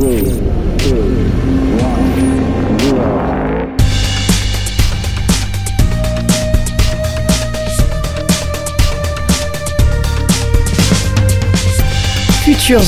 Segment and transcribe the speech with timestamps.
[0.00, 0.08] Futurs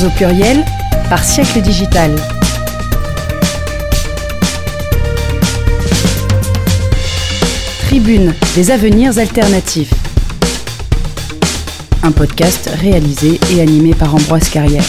[0.03, 0.65] au pluriel
[1.07, 2.15] par siècle digital.
[7.85, 9.93] Tribune des avenirs alternatifs.
[12.01, 14.83] Un podcast réalisé et animé par Ambroise Carrière.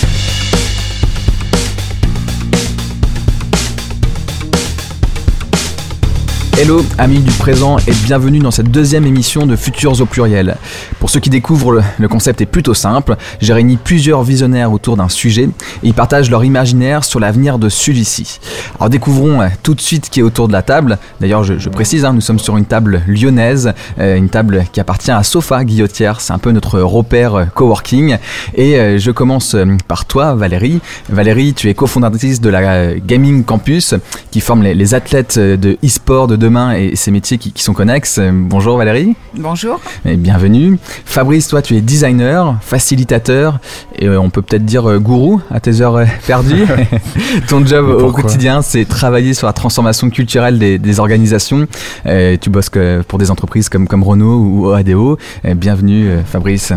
[6.57, 10.57] Hello, amis du présent et bienvenue dans cette deuxième émission de Futurs au pluriel.
[11.01, 13.16] Pour ceux qui découvrent, le, concept est plutôt simple.
[13.41, 15.49] J'ai réuni plusieurs visionnaires autour d'un sujet et
[15.82, 18.38] ils partagent leur imaginaire sur l'avenir de celui-ci.
[18.77, 20.99] Alors découvrons euh, tout de suite qui est autour de la table.
[21.21, 25.10] D'ailleurs, je, précise, hein, nous sommes sur une table lyonnaise, euh, une table qui appartient
[25.10, 26.21] à Sofa Guillotière.
[26.21, 28.16] C'est un peu notre repère euh, coworking.
[28.55, 29.57] Et je commence
[29.88, 30.80] par toi, Valérie.
[31.09, 33.95] Valérie, tu es cofondatrice de la Gaming Campus
[34.30, 38.18] qui forme les, athlètes de e-sport de demain et ces métiers qui, qui sont connexes.
[38.18, 39.14] Euh, Bonjour Valérie.
[39.34, 39.80] Bonjour.
[40.04, 40.78] Et bienvenue.
[41.06, 43.60] Fabrice, toi tu es designer, facilitateur
[43.98, 46.66] et euh, on peut peut-être dire euh, gourou à tes heures perdues.
[47.48, 51.66] Ton job au quotidien c'est travailler sur la transformation culturelle des, des organisations.
[52.04, 55.16] Tu bosses que pour des entreprises comme, comme Renault ou ADO.
[55.56, 56.73] Bienvenue Fabrice.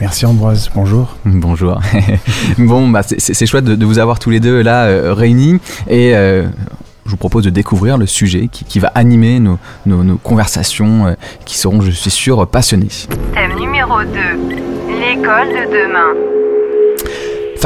[0.00, 1.16] Merci Ambroise, bonjour.
[1.24, 1.80] Bonjour.
[2.58, 5.54] bon, bah, c'est- chouette de, de vous avoir tous les deux là euh, réunis
[5.88, 6.46] et euh,
[7.06, 11.14] je vous propose de découvrir le sujet qui, qui va animer nos, nos- conversations euh,
[11.44, 12.88] qui seront, je suis sûr, passionnées.
[13.34, 14.06] Thème numéro 2.
[15.00, 16.45] L'école de demain.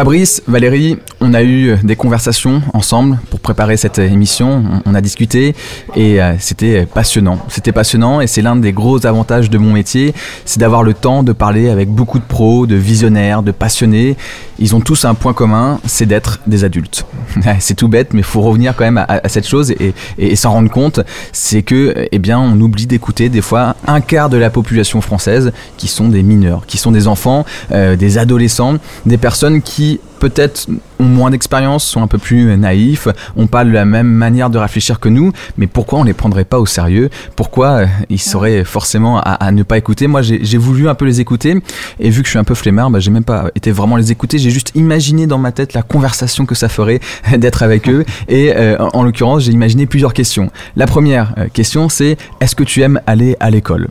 [0.00, 4.65] Fabrice, Valérie, on a eu des conversations ensemble pour préparer cette émission.
[4.87, 5.55] On, a discuté
[5.94, 7.38] et euh, c'était passionnant.
[7.49, 10.15] C'était passionnant et c'est l'un des gros avantages de mon métier,
[10.47, 14.16] c'est d'avoir le temps de parler avec beaucoup de pros, de visionnaires, de passionnés.
[14.59, 17.05] Ils ont tous un point commun, c'est d'être des adultes.
[17.59, 19.75] c'est tout bête, mais faut revenir quand même à, cette chose
[20.19, 21.00] et s'en rendre compte.
[21.33, 25.53] C'est que, eh bien, on oublie d'écouter des fois un quart de la population française
[25.77, 29.90] qui sont des mineurs, qui sont des enfants, euh, des adolescents, des personnes qui
[30.21, 30.69] peut-être
[30.99, 35.01] ont moins d'expérience, sont un peu plus naïfs, ont pas la même manière de réfléchir
[35.01, 37.09] que nous, mais pourquoi on les prendrait pas au sérieux?
[37.37, 40.06] Pourquoi euh, ils seraient forcément à, à ne pas écouter?
[40.06, 41.56] Moi, j'ai voulu un peu les écouter,
[41.99, 44.12] et vu que je suis un peu flemmard, bah, j'ai même pas été vraiment les
[44.12, 47.01] écouter, j'ai juste imaginé dans ma tête la conversation que ça ferait
[47.39, 50.51] d'être avec eux, et euh, en, en l'occurrence, j'ai imaginé plusieurs questions.
[50.77, 53.89] La première euh, question, c'est est-ce que tu aimes aller à l'école?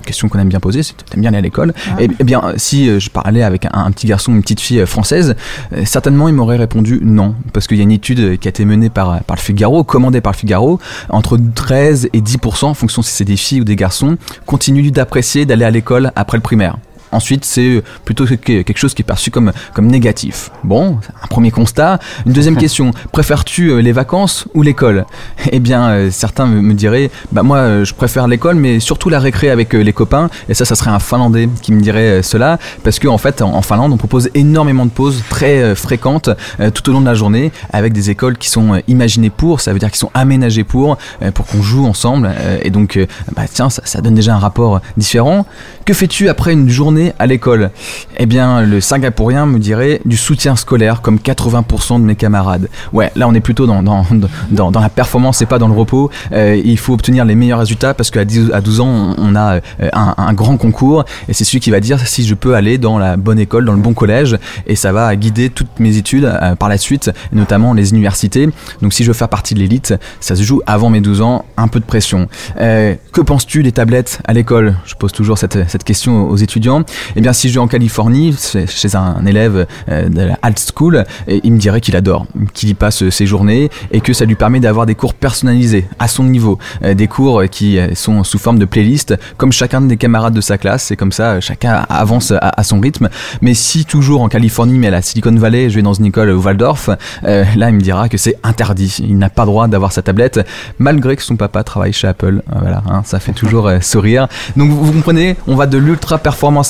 [0.00, 1.72] Une question qu'on aime bien poser, c'est t'aimes bien aller à l'école.
[1.98, 4.80] Eh eh bien, si euh, je parlais avec un, un petit garçon, une petite fille
[4.80, 5.36] euh, française,
[5.72, 8.64] euh, certainement il m'aurait répondu non, parce qu'il y a une étude qui a été
[8.64, 13.02] menée par, par le Figaro, commandée par le Figaro, entre 13 et 10%, en fonction
[13.02, 14.16] si c'est des filles ou des garçons,
[14.46, 16.76] continuent d'apprécier d'aller à l'école après le primaire.
[17.12, 20.50] Ensuite, c'est euh, plutôt que- quelque chose qui est perçu comme, comme négatif.
[20.64, 21.98] Bon, un premier constat.
[22.26, 25.06] Une deuxième question, préfères-tu euh, les vacances ou l'école?
[25.50, 29.50] Eh bien, euh, certains me diraient, bah moi, je préfère l'école, mais surtout la récré
[29.50, 30.30] avec les copains.
[30.48, 33.62] Et ça, ça serait un Finlandais qui me dirait cela, parce qu'en en fait, en,
[33.62, 36.30] Finlande, on propose énormément de pauses très fréquentes
[36.74, 39.78] tout au long de la journée, avec des écoles qui sont imaginées pour, ça veut
[39.78, 40.98] dire qui sont aménagées pour,
[41.34, 42.30] pour qu'on joue ensemble.
[42.62, 42.98] Et donc,
[43.34, 45.46] bah tiens, ça, ça donne déjà un rapport différent.
[45.84, 47.70] Que fais-tu après une journée à l'école
[48.18, 52.68] Eh bien, le Singapourien me dirait du soutien scolaire, comme 80% de mes camarades.
[52.92, 54.04] Ouais, là, on est plutôt dans, dans,
[54.50, 56.10] dans, la performance et pas dans le repos.
[56.32, 59.56] Euh, il faut obtenir les meilleurs résultats parce qu'à 10 à 12 ans, on, a
[59.56, 59.60] euh,
[59.92, 63.16] un, grand concours et c'est celui qui va dire si je peux aller dans la
[63.16, 66.68] bonne école, dans le bon collège et ça va guider toutes mes études euh, par
[66.68, 68.48] la suite, notamment les universités.
[68.82, 71.44] Donc, si je veux faire partie de l'élite, ça se joue avant mes 12 ans,
[71.56, 72.28] un peu de pression.
[72.56, 74.76] Que penses-tu des tablettes à l'école?
[74.84, 76.84] Je pose toujours cette, cette question aux étudiants.
[77.16, 78.34] Eh bien, si je vais en Californie,
[78.66, 80.38] chez un élève euh, de la
[80.74, 84.34] School, il me dirait qu'il adore, qu'il y passe ses journées et que ça lui
[84.34, 88.38] permet d'avoir des cours personnalisés à son niveau, Euh, des cours qui euh, sont sous
[88.38, 91.86] forme de playlist, comme chacun des camarades de sa classe, et comme ça, euh, chacun
[91.88, 93.08] avance à, son rythme.
[93.42, 96.30] Mais si toujours en Californie, mais à la Silicon Valley, je vais dans une école
[96.30, 96.90] Waldorf,
[97.24, 98.96] euh, là, il me dira que c'est interdit.
[99.00, 100.40] Il n'a pas droit d'avoir sa tablette,
[100.78, 102.42] malgré que son papa travaille chez Apple.
[102.50, 104.28] Euh, Voilà, hein, ça fait toujours euh, sourire.
[104.56, 106.68] Donc, vous, vous comprenez, on va de l'ultra performance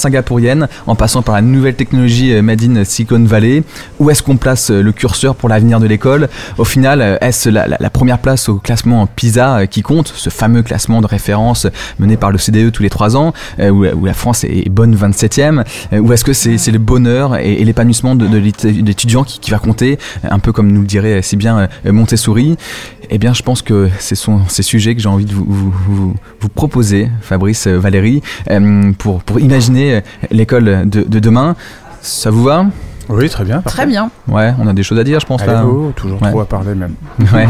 [0.87, 3.63] en passant par la nouvelle technologie euh, made in Silicon Valley.
[3.99, 6.29] Où est-ce qu'on place euh, le curseur pour l'avenir de l'école?
[6.59, 11.01] Au final, euh, est-ce la, première place au classement PISA qui compte, ce fameux classement
[11.01, 11.67] de référence
[11.99, 15.99] mené par le CDE tous les trois ans, où, la France est bonne 27e euh,
[15.99, 19.59] Ou est-ce que c'est le bonheur et, l'épanouissement de, de l'étu- l'étudiant qui, qui va
[19.59, 22.57] compter, un peu comme nous le dirait si bien Montessori?
[23.11, 25.73] Eh bien, je pense que ce sont ces sujets que j'ai envie de vous, vous,
[25.89, 31.57] vous- vous proposer, Fabrice, euh, Valérie, euh, pour, pour imaginer euh, l'école de, de demain.
[32.01, 32.67] Ça vous va?
[33.09, 33.61] Oui, très bien.
[33.63, 34.09] Très bien.
[34.29, 35.45] Ouais, on a des choses à dire, je pense.
[35.45, 35.59] là.
[35.59, 36.31] Allez-go, toujours Ouais.
[36.31, 36.95] trop à parler même.
[37.35, 37.49] Ouais.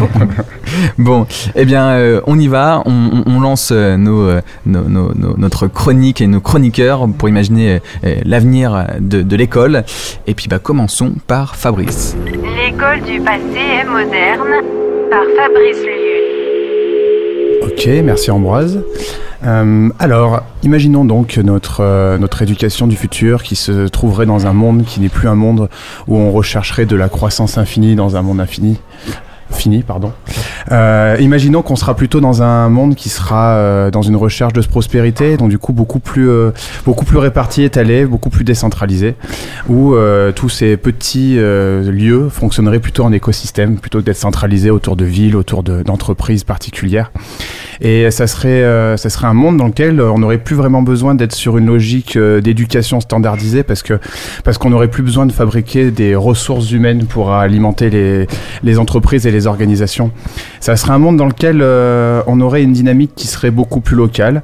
[0.96, 2.82] bon, eh bien, euh, on y va.
[2.86, 7.80] On, lance euh, nos, euh, nos- nos- nos- notre chronique et nos chroniqueurs pour imaginer
[8.24, 9.84] l'avenir de, de l'école.
[10.26, 12.16] Et puis, bah, commençons par Fabrice.
[12.26, 14.64] L'école du passé est moderne
[15.10, 16.20] par Fabrice Lulul.
[17.62, 18.82] Ok, merci Ambroise.
[19.44, 24.84] Euh, alors, imaginons donc euh, notre éducation du futur qui se trouverait dans un monde
[24.84, 25.68] qui n'est plus un monde
[26.06, 28.78] où on rechercherait de la croissance infinie dans un monde infini.
[29.50, 30.12] Fini, pardon.
[30.72, 34.60] Euh, imaginons qu'on sera plutôt dans un monde qui sera euh, dans une recherche de
[34.62, 36.50] prospérité, donc du coup beaucoup plus, euh,
[36.86, 39.16] beaucoup plus réparti, étalé, beaucoup plus décentralisé,
[39.68, 44.96] où euh, tous ces petits lieux fonctionneraient plutôt en écosystème, plutôt que d'être centralisés autour
[44.96, 47.10] de villes, autour de- d'entreprises particulières.
[47.82, 51.32] Et ça serait, ça serait un monde dans lequel on n'aurait plus vraiment besoin d'être
[51.34, 53.98] sur une logique d'éducation standardisée parce que
[54.44, 58.26] parce qu'on n'aurait plus besoin de fabriquer des ressources humaines pour alimenter les,
[58.62, 60.10] les entreprises et les organisations.
[60.60, 63.96] Ça serait un monde dans lequel euh, on aurait une dynamique qui serait beaucoup plus
[63.96, 64.42] locale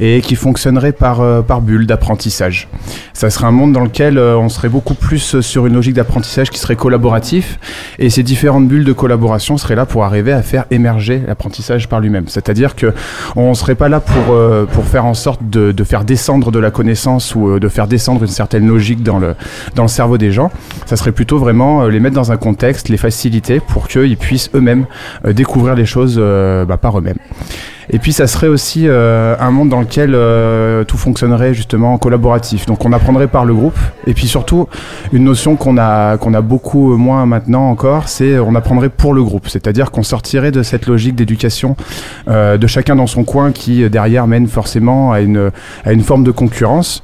[0.00, 2.68] et qui fonctionnerait par, euh, par bulle d'apprentissage.
[3.12, 6.50] Ça serait un monde dans lequel euh, on serait beaucoup plus sur une logique d'apprentissage
[6.50, 7.58] qui serait collaboratif
[7.98, 12.00] et ces différentes bulles de collaboration seraient là pour arriver à faire émerger l'apprentissage par
[12.00, 12.28] lui-même.
[12.28, 12.92] C'est-à-dire que
[13.36, 14.36] on serait pas là pour,
[14.72, 18.22] pour faire en sorte de, de faire descendre de la connaissance ou de faire descendre
[18.22, 19.34] une certaine logique dans le,
[19.74, 20.50] dans le cerveau des gens.
[20.86, 24.86] Ça serait plutôt vraiment les mettre dans un contexte, les faciliter pour qu'ils puissent eux-mêmes
[25.24, 27.18] euh, découvrir les choses euh, bah, par eux-mêmes.
[27.90, 31.98] Et puis ça serait aussi euh, un monde dans lequel euh, tout fonctionnerait justement en
[31.98, 32.66] collaboratif.
[32.66, 33.78] Donc on apprendrait par le groupe.
[34.06, 34.68] Et puis surtout,
[35.12, 39.22] une notion qu'on a, qu'on a beaucoup moins maintenant encore, c'est on apprendrait pour le
[39.22, 39.48] groupe.
[39.48, 41.76] C'est-à-dire qu'on sortirait de cette logique d'éducation
[42.28, 45.50] euh, de chacun dans son coin qui derrière mène forcément à une,
[45.84, 47.02] à une forme de concurrence.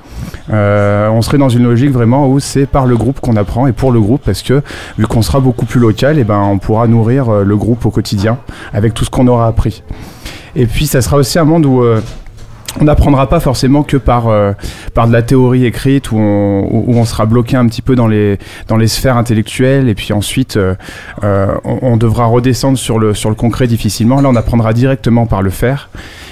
[0.52, 3.72] Euh, on serait dans une logique vraiment où c'est par le groupe qu'on apprend et
[3.72, 4.62] pour le groupe parce que
[4.98, 7.90] vu qu'on sera beaucoup plus local, et ben on pourra nourrir euh, le groupe au
[7.90, 8.38] quotidien
[8.72, 9.82] avec tout ce qu'on aura appris.
[10.56, 12.00] Et puis ça sera aussi un monde où euh,
[12.80, 14.52] on n'apprendra pas forcément que par, euh,
[14.94, 18.06] par de la théorie écrite où on, où on sera bloqué un petit peu dans
[18.06, 18.38] les,
[18.68, 20.74] dans les sphères intellectuelles et puis ensuite euh,
[21.24, 24.20] euh, on, on devra redescendre sur le, sur le concret difficilement.
[24.20, 25.90] Là on apprendra directement par le faire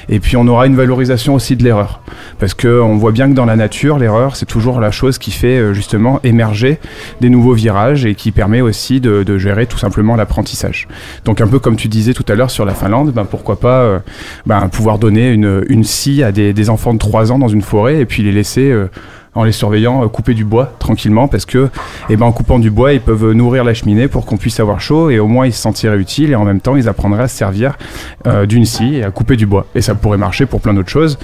[0.08, 2.00] et puis on aura une valorisation aussi de l'erreur
[2.38, 5.30] parce que on voit bien que dans la nature l'erreur c'est toujours la chose qui
[5.30, 6.78] fait euh, justement émerger
[7.20, 10.88] des nouveaux virages et qui permet aussi de, de gérer tout simplement l'apprentissage.
[11.24, 13.82] Donc un peu comme tu disais tout à l'heure sur la Finlande, ben pourquoi pas
[13.82, 13.98] euh,
[14.46, 18.04] ben, pouvoir donner une, une scie des, enfants de 3 ans dans une forêt et
[18.04, 18.88] puis les laisser euh,
[19.34, 21.68] en les surveillant euh, couper du bois tranquillement parce que
[22.10, 24.80] eh ben, en coupant du bois ils peuvent nourrir la cheminée pour qu'on puisse avoir
[24.80, 27.28] chaud et au moins ils se sentiraient utiles et en même temps ils apprendraient à
[27.28, 27.78] se servir
[28.26, 29.66] euh, d'une scie et à couper du bois.
[29.74, 31.18] Et ça pourrait marcher pour plein d'autres choses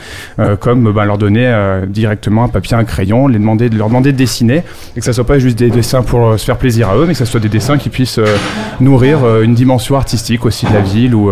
[0.61, 4.17] comme ben, leur donner directement un papier un crayon les demander de leur demander de
[4.17, 4.63] dessiner
[4.97, 7.13] et que ça soit pas juste des dessins pour se faire plaisir à eux mais
[7.13, 8.21] que ça soit des dessins qui puissent
[8.81, 11.31] nourrir une dimension artistique aussi de la ville ou,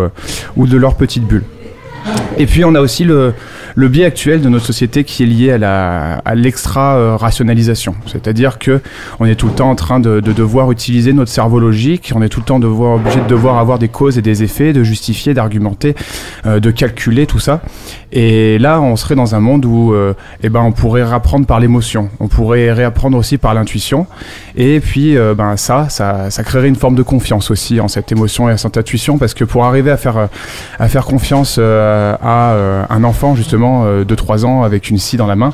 [0.55, 1.43] ou de leur petite bulle.
[2.37, 3.33] Et puis on a aussi le,
[3.75, 7.95] le biais actuel de notre société qui est lié à la à l'extra euh, rationalisation,
[8.05, 8.81] c'est-à-dire que
[9.19, 12.21] on est tout le temps en train de, de devoir utiliser notre cerveau logique, on
[12.21, 14.83] est tout le temps devoir, obligé de devoir avoir des causes et des effets, de
[14.83, 15.95] justifier, d'argumenter,
[16.45, 17.61] euh, de calculer tout ça.
[18.11, 20.13] Et là, on serait dans un monde où euh,
[20.43, 24.05] eh ben on pourrait réapprendre par l'émotion, on pourrait réapprendre aussi par l'intuition,
[24.55, 28.11] et puis euh, ben ça, ça, ça créerait une forme de confiance aussi en cette
[28.11, 30.27] émotion et à cette intuition, parce que pour arriver à faire euh,
[30.79, 32.55] à faire confiance euh, à
[32.89, 35.53] un enfant justement euh, de 3 ans avec une scie dans la main.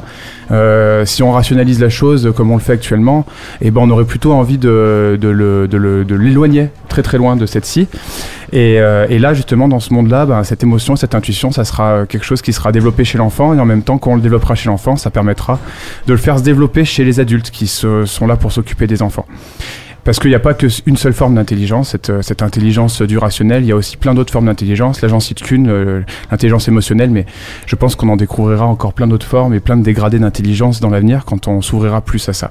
[0.52, 3.26] Euh, si on rationalise la chose comme on le fait actuellement,
[3.62, 7.88] eh ben on aurait plutôt envie de, de l'éloigner très très loin de cette scie.
[8.52, 12.24] Et, euh, là justement dans ce monde-là, ben, cette émotion, cette intuition, ça sera quelque
[12.26, 14.70] chose qui sera développé chez l'enfant et en même temps quand on le développera chez
[14.70, 15.60] l'enfant, ça permettra
[16.08, 19.02] de le faire se développer chez les adultes qui se- sont là pour s'occuper des
[19.04, 19.26] enfants.
[20.10, 23.68] Parce qu'il n'y a pas qu'une seule forme d'intelligence, cette, euh, intelligence du rationnel, il
[23.68, 25.04] y a aussi plein d'autres formes d'intelligence.
[25.04, 26.02] Là, j'en cite qu'une, euh,
[26.32, 27.28] l'intelligence émotionnelle, mais
[27.68, 30.90] je pense qu'on en découvrira encore plein d'autres formes et plein de dégradés d'intelligence dans
[30.90, 32.50] l'avenir quand on s'ouvrira plus à ça.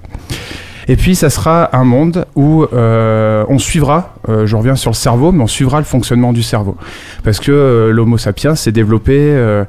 [0.90, 4.96] Et puis, ça sera un monde où euh, on suivra, euh, je reviens sur le
[4.96, 6.76] cerveau, mais on suivra le fonctionnement du cerveau.
[7.24, 9.64] Parce que euh, l'Homo sapiens s'est développé euh,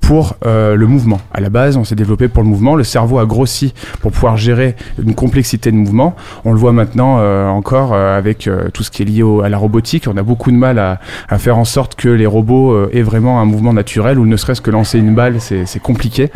[0.00, 1.20] pour euh, le mouvement.
[1.32, 2.74] À la base, on s'est développé pour le mouvement.
[2.74, 6.16] Le cerveau a grossi pour pouvoir gérer une complexité de mouvement.
[6.44, 7.18] On le voit maintenant
[7.50, 10.06] encore avec tout ce qui est lié au- à la robotique.
[10.12, 10.98] On a beaucoup de mal à,
[11.28, 14.60] à faire en sorte que les robots aient vraiment un mouvement naturel ou ne serait-ce
[14.60, 16.30] que lancer une balle, c'est compliqué.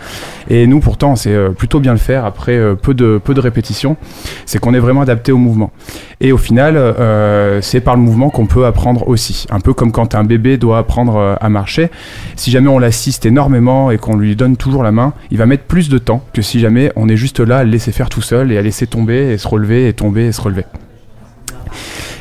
[0.49, 3.97] Et nous, pourtant, on sait plutôt bien le faire après peu de, peu de répétitions.
[4.45, 5.73] C'est qu'on est vraiment adapté au mouvement.
[6.21, 9.47] Et au final, euh, c'est par le mouvement qu'on peut apprendre aussi.
[9.51, 11.91] Un peu comme quand un bébé doit apprendre euh, à marcher.
[12.37, 15.65] Si jamais on l'assiste énormément et qu'on lui donne toujours la main, il va mettre
[15.65, 18.23] plus de temps que si jamais on est juste là à le laisser faire tout
[18.23, 20.65] seul et à laisser tomber et se relever et tomber et se relever.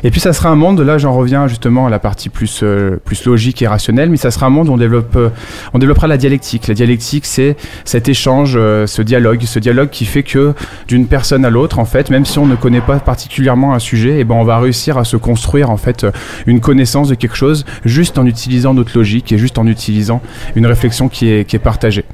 [0.06, 2.98] Et puis ça sera un monde, là j'en reviens justement à la partie plus, euh,
[3.04, 5.30] plus logique et rationnelle, mais ça sera un monde où on, développe, euh,
[5.74, 6.68] on développera la dialectique.
[6.68, 10.54] La dialectique c'est cet échange, euh, ce dialogue, ce dialogue qui fait que
[10.88, 14.18] d'une personne à l'autre, en fait, même si on ne connaît pas particulièrement un sujet,
[14.20, 16.12] eh ben on va réussir à se construire en fait euh,
[16.46, 20.22] une connaissance de quelque chose juste en utilisant notre logique et juste en utilisant
[20.56, 22.06] une réflexion qui est, qui est partagée.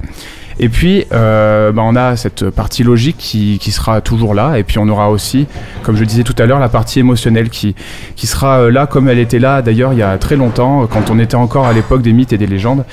[0.58, 4.58] Et puis, euh, bah, on a cette partie logique qui, qui sera toujours là.
[4.58, 5.46] Et puis, on aura aussi,
[5.82, 7.74] comme je disais tout à l'heure, la partie émotionnelle qui,
[8.16, 11.10] qui sera euh, là comme elle était là d'ailleurs il y a très longtemps, quand
[11.10, 12.84] on était encore à l'époque des mythes et des légendes.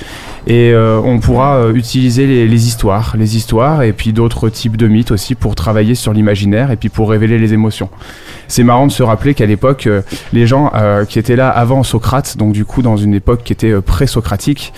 [0.50, 4.78] Et euh, on pourra euh, utiliser les, les histoires, les histoires et puis d'autres types
[4.78, 7.90] de mythes aussi pour travailler sur l'imaginaire et puis pour révéler les émotions.
[8.48, 10.02] C'est marrant de se rappeler qu'à l'époque, euh,
[10.34, 10.72] les gens
[11.08, 14.74] qui étaient là avant Socrate, donc du coup dans une époque qui était pré-socratique,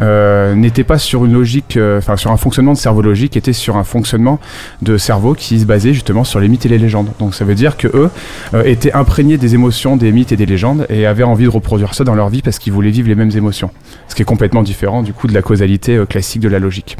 [0.00, 3.82] n'étaient pas sur une logique, enfin sur un fonctionnement de cerveau logique, étaient sur un
[3.82, 4.38] fonctionnement
[4.82, 7.10] de cerveau qui se basait justement sur les mythes et les légendes.
[7.18, 8.10] Donc ça veut dire que eux
[8.64, 12.04] étaient imprégnés des émotions, des mythes et des légendes et avaient envie de reproduire ça
[12.04, 13.70] dans leur vie parce qu'ils voulaient vivre les mêmes émotions.
[14.06, 16.98] Ce qui est complètement différent du coup de la causalité euh, classique de la logique.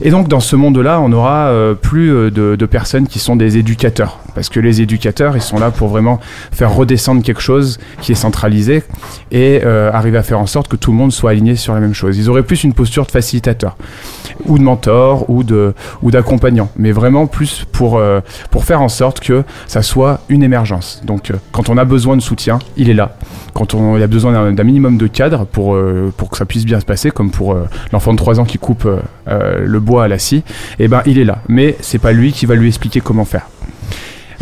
[0.00, 3.56] Et donc dans ce monde-là, on aura euh, plus euh, de, personnes qui sont des
[3.56, 6.20] éducateurs, parce que les éducateurs, ils sont là pour vraiment
[6.52, 8.84] faire redescendre quelque chose qui est centralisé
[9.32, 11.80] et euh, arriver à faire en sorte que tout le monde soit aligné sur la
[11.80, 12.16] même chose.
[12.16, 13.76] Ils auraient plus une posture de facilitateur
[14.44, 18.00] ou de mentor ou de ou d'accompagnant, mais vraiment plus pour
[18.50, 21.02] pour faire en sorte que ça soit une émergence.
[21.04, 23.16] Donc quand on a besoin de soutien, il est là.
[23.54, 25.76] Quand on il y a besoin d'un minimum de cadre pour
[26.16, 27.56] pour que ça puisse bien se passer, comme pour
[27.92, 28.86] l'enfant de 3 ans qui coupe
[29.26, 30.44] le bois à la scie,
[30.78, 31.38] et ben il est là.
[31.48, 33.48] Mais c'est pas lui qui va lui expliquer comment faire.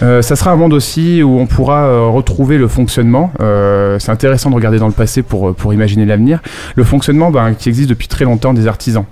[0.03, 3.33] Euh, ça sera un monde aussi où on pourra euh, retrouver le fonctionnement.
[3.41, 6.43] Euh, c'est intéressant de regarder dans le passé pour, pour imaginer l'avenir.
[6.75, 9.05] Le fonctionnement ben, qui existe depuis très longtemps des artisans.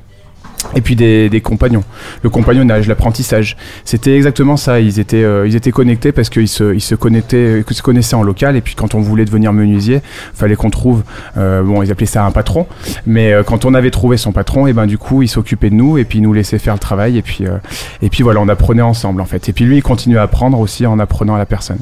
[0.77, 1.85] Et puis des, des compagnons,
[2.23, 4.81] le compagnonnage, l'apprentissage, c'était exactement ça.
[4.81, 8.17] Ils étaient, euh, ils étaient connectés parce qu'ils se, ils se connectaient, ils se connaissaient
[8.17, 8.57] en local.
[8.57, 10.01] Et puis quand on voulait devenir menuisier,
[10.35, 11.03] fallait qu'on trouve,
[11.37, 12.67] euh, bon, ils appelaient ça un patron.
[13.07, 15.75] Mais euh, quand on avait trouvé son patron, et ben du coup, il s'occupait de
[15.75, 17.19] nous et puis il nous laissait faire le travail.
[17.19, 17.59] Et puis, euh,
[18.03, 19.49] et puis voilà, on apprenait ensemble en fait.
[19.49, 21.79] Et puis lui, il continuait à apprendre aussi en apprenant à la personne.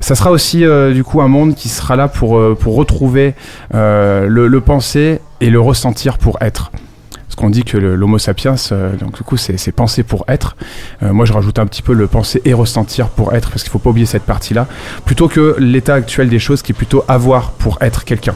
[0.00, 3.34] Ça sera aussi euh, du coup un monde qui sera là pour, euh, pour retrouver
[3.74, 6.70] euh, le, le penser et le ressentir pour être.
[7.28, 10.56] Parce qu'on dit que l'homo sapiens, euh, donc du coup, c'est penser pour être.
[11.02, 13.70] Euh, moi, je rajoute un petit peu le penser et ressentir pour être, parce qu'il
[13.70, 14.66] faut pas oublier cette partie-là.
[15.04, 18.34] Plutôt que l'état actuel des choses qui est plutôt avoir pour être quelqu'un.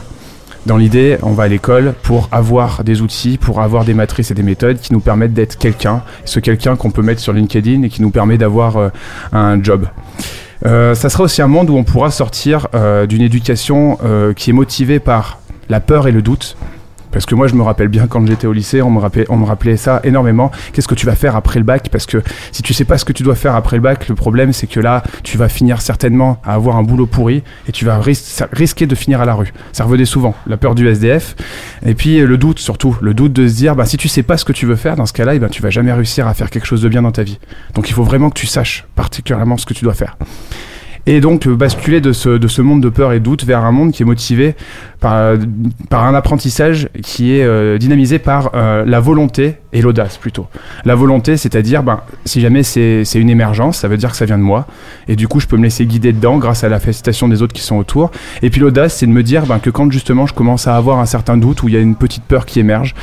[0.67, 4.35] Dans l'idée, on va à l'école pour avoir des outils, pour avoir des matrices et
[4.35, 7.89] des méthodes qui nous permettent d'être quelqu'un, ce quelqu'un qu'on peut mettre sur LinkedIn et
[7.89, 8.89] qui nous permet d'avoir euh,
[9.33, 9.87] un job.
[10.65, 12.67] Euh, ça sera aussi un monde où on pourra sortir
[13.09, 13.97] d'une éducation
[14.35, 16.55] qui est motivée par la peur et le doute.
[17.13, 19.37] Parce que moi, je me rappelle bien quand j'étais au lycée, on me, rappelait, on
[19.37, 20.51] me rappelait ça énormément.
[20.73, 21.87] Qu'est-ce que tu vas faire après le bac?
[21.91, 24.15] Parce que si tu sais pas ce que tu dois faire après le bac, le
[24.15, 27.85] problème, c'est que là, tu vas finir certainement à avoir un boulot pourri et tu
[27.85, 28.19] vas ris-
[28.51, 29.53] risquer de finir à la rue.
[29.71, 30.33] Ça revenait souvent.
[30.47, 31.35] La peur du SDF.
[31.85, 32.97] Et puis le doute, surtout.
[33.01, 34.95] Le doute de se dire, bah, si tu sais pas ce que tu veux faire,
[34.95, 37.03] dans ce cas-là, eh ben, tu vas jamais réussir à faire quelque chose de bien
[37.03, 37.39] dans ta vie.
[37.75, 40.17] Donc il faut vraiment que tu saches particulièrement ce que tu dois faire.
[41.05, 43.71] Et donc euh, basculer de ce, de ce monde de peur et doute vers un
[43.71, 44.55] monde qui est motivé
[45.01, 45.35] par,
[45.89, 50.47] par un apprentissage qui est euh, dynamisé par euh, la volonté et l'audace plutôt.
[50.85, 54.37] La volonté, c'est-à-dire, ben, si jamais c'est une émergence, ça veut dire que ça vient
[54.37, 54.65] de moi,
[55.07, 57.53] et du coup je peux me laisser guider dedans grâce à la félicitation des autres
[57.53, 58.11] qui sont autour.
[58.41, 60.99] Et puis l'audace, c'est de me dire ben, que quand justement je commence à avoir
[60.99, 62.95] un certain doute ou il y a une petite peur qui émerge,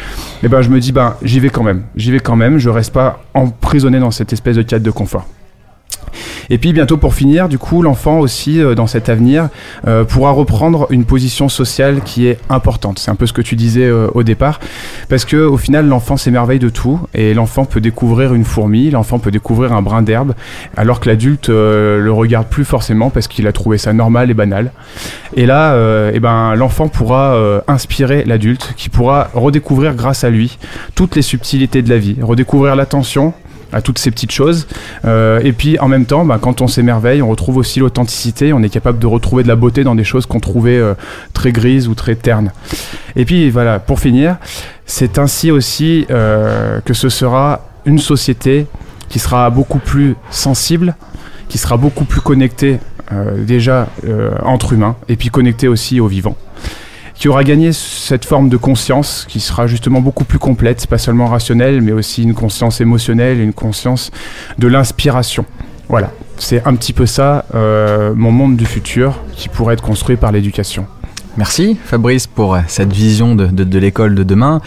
[0.43, 2.71] et ben je me dis ben j'y vais quand même, j'y vais quand même, je
[2.71, 5.27] reste pas emprisonné dans cette espèce de cadre de confort.
[6.51, 9.49] Et puis bientôt pour finir, du coup, l'enfant aussi euh, dans cet avenir
[9.87, 12.99] euh, pourra reprendre une position sociale qui est importante.
[12.99, 14.59] C'est un peu ce que tu disais euh, au départ,
[15.09, 19.21] parce que au final, l'enfant s'émerveille de tout et l'enfant peut découvrir une fourmi, l'enfant
[19.21, 20.35] peut découvrir un brin d'herbe,
[20.77, 24.73] alors que l'adulte le regarde plus forcément parce qu'il a trouvé ça normal et banal.
[25.37, 25.77] Et là,
[26.13, 30.59] eh ben, l'enfant pourra inspirer l'adulte, qui pourra redécouvrir grâce à lui
[30.95, 33.35] toutes les subtilités de la vie, redécouvrir l'attention
[33.73, 34.67] à toutes ces petites choses.
[35.05, 38.63] Euh, et puis en même temps, bah, quand on s'émerveille, on retrouve aussi l'authenticité, on
[38.63, 40.95] est capable de retrouver de la beauté dans des choses qu'on trouvait euh,
[41.33, 42.53] très grises ou très ternes.
[43.17, 44.37] Et puis voilà, pour finir,
[44.87, 48.67] c'est ainsi aussi euh, que ce sera une société
[49.09, 50.95] qui sera beaucoup plus sensible,
[51.49, 52.79] qui sera beaucoup plus connectée
[53.13, 56.37] euh, déjà euh, entre humains, et puis connectée aussi aux vivants
[57.21, 61.27] qui aura gagné cette forme de conscience qui sera justement beaucoup plus complète, pas seulement
[61.27, 64.11] rationnelle, mais aussi une conscience émotionnelle une conscience
[64.59, 65.45] de l'inspiration.
[65.91, 70.17] Voilà, c'est un petit peu ça, euh, mon monde du futur, qui pourrait être construit
[70.17, 70.87] par l'éducation.
[71.37, 74.63] Merci Fabrice pour cette vision de l'école de demain.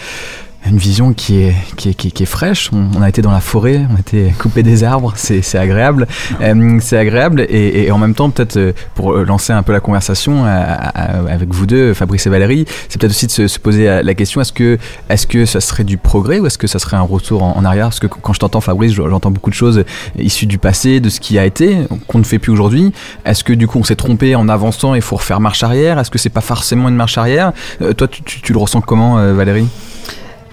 [0.66, 2.70] Une vision qui est, qui est, qui est, qui est fraîche.
[2.72, 6.08] On, a été dans la forêt, on a été coupé des arbres, c'est agréable.
[6.42, 9.74] Euh, c'est agréable et, et en même temps, peut-être euh, pour euh, lancer un peu
[9.74, 14.02] la conversation avec vous deux, Fabrice et Valérie, c'est peut-être aussi de se, se poser
[14.04, 14.78] la question est-ce que,
[15.10, 17.88] est que ça serait du progrès ou est-ce que ça serait un retour en, arrière?
[17.88, 19.84] Parce que quand je t'entends, Fabrice, j'entends beaucoup de choses
[20.18, 22.94] issues du passé, de ce qui a été, qu'on ne fait plus aujourd'hui.
[23.26, 26.00] Est-ce que du coup on s'est trompé en avançant et il faut refaire marche arrière?
[26.00, 27.52] Est-ce que c'est pas forcément une marche arrière?
[27.98, 29.68] Toi, tu, tu- le ressens comment, Valérie?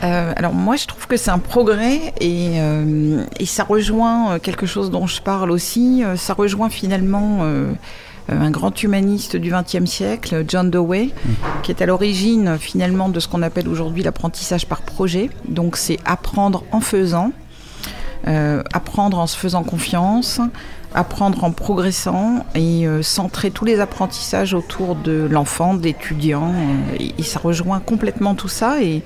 [0.02, 4.38] Euh, alors moi je trouve que c'est un progrès et, euh, et ça rejoint euh,
[4.38, 7.73] quelque chose dont je parle aussi, euh, ça rejoint finalement euh,
[8.30, 11.11] euh, un grand humaniste du XXe siècle, John Dewey,
[11.62, 15.28] qui est à l'origine finalement de ce qu'on appelle aujourd'hui l'apprentissage par projet.
[15.49, 17.33] Donc c'est apprendre en faisant,
[18.26, 20.40] euh, apprendre en se faisant confiance,
[20.95, 26.52] apprendre en progressant et euh, centrer tous les apprentissages autour de l'enfant, de l'étudiant.
[26.54, 29.02] euh, et, et ça rejoint complètement tout ça et,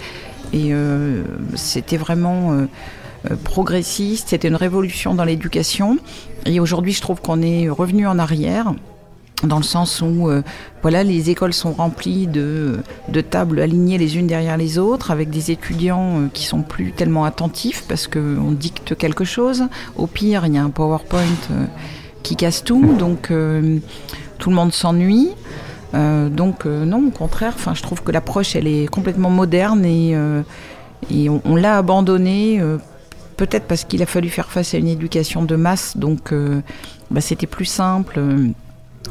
[0.55, 1.25] et euh,
[1.57, 2.67] c'était vraiment euh,
[3.29, 5.99] euh, progressiste, c'était une révolution dans l'éducation.
[6.47, 8.73] Et aujourd'hui, je trouve qu'on est revenu en arrière
[9.43, 10.31] dans le sens où
[10.81, 12.79] voilà, les écoles sont remplies de,
[13.31, 17.25] tables alignées les unes derrière les autres, avec des étudiants euh, qui sont plus tellement
[17.25, 19.65] attentifs parce qu'on dicte quelque chose.
[19.97, 21.25] Au pire, il y a un PowerPoint
[22.23, 23.33] qui casse tout, donc
[24.39, 25.31] tout le monde s'ennuie.
[25.95, 30.13] Euh, donc euh, non, au contraire, je trouve que l'approche elle est complètement moderne et,
[30.15, 30.43] euh,
[31.11, 32.61] et on, on l'a abandonnée.
[33.37, 36.33] Peut-être parce qu'il a fallu faire face à une éducation de masse, donc
[37.11, 38.21] bah, c'était plus simple.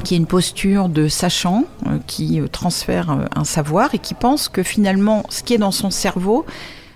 [0.02, 1.64] qui est une posture de sachant,
[2.06, 6.46] qui transfère un savoir et qui pense que finalement, ce qui est dans son cerveau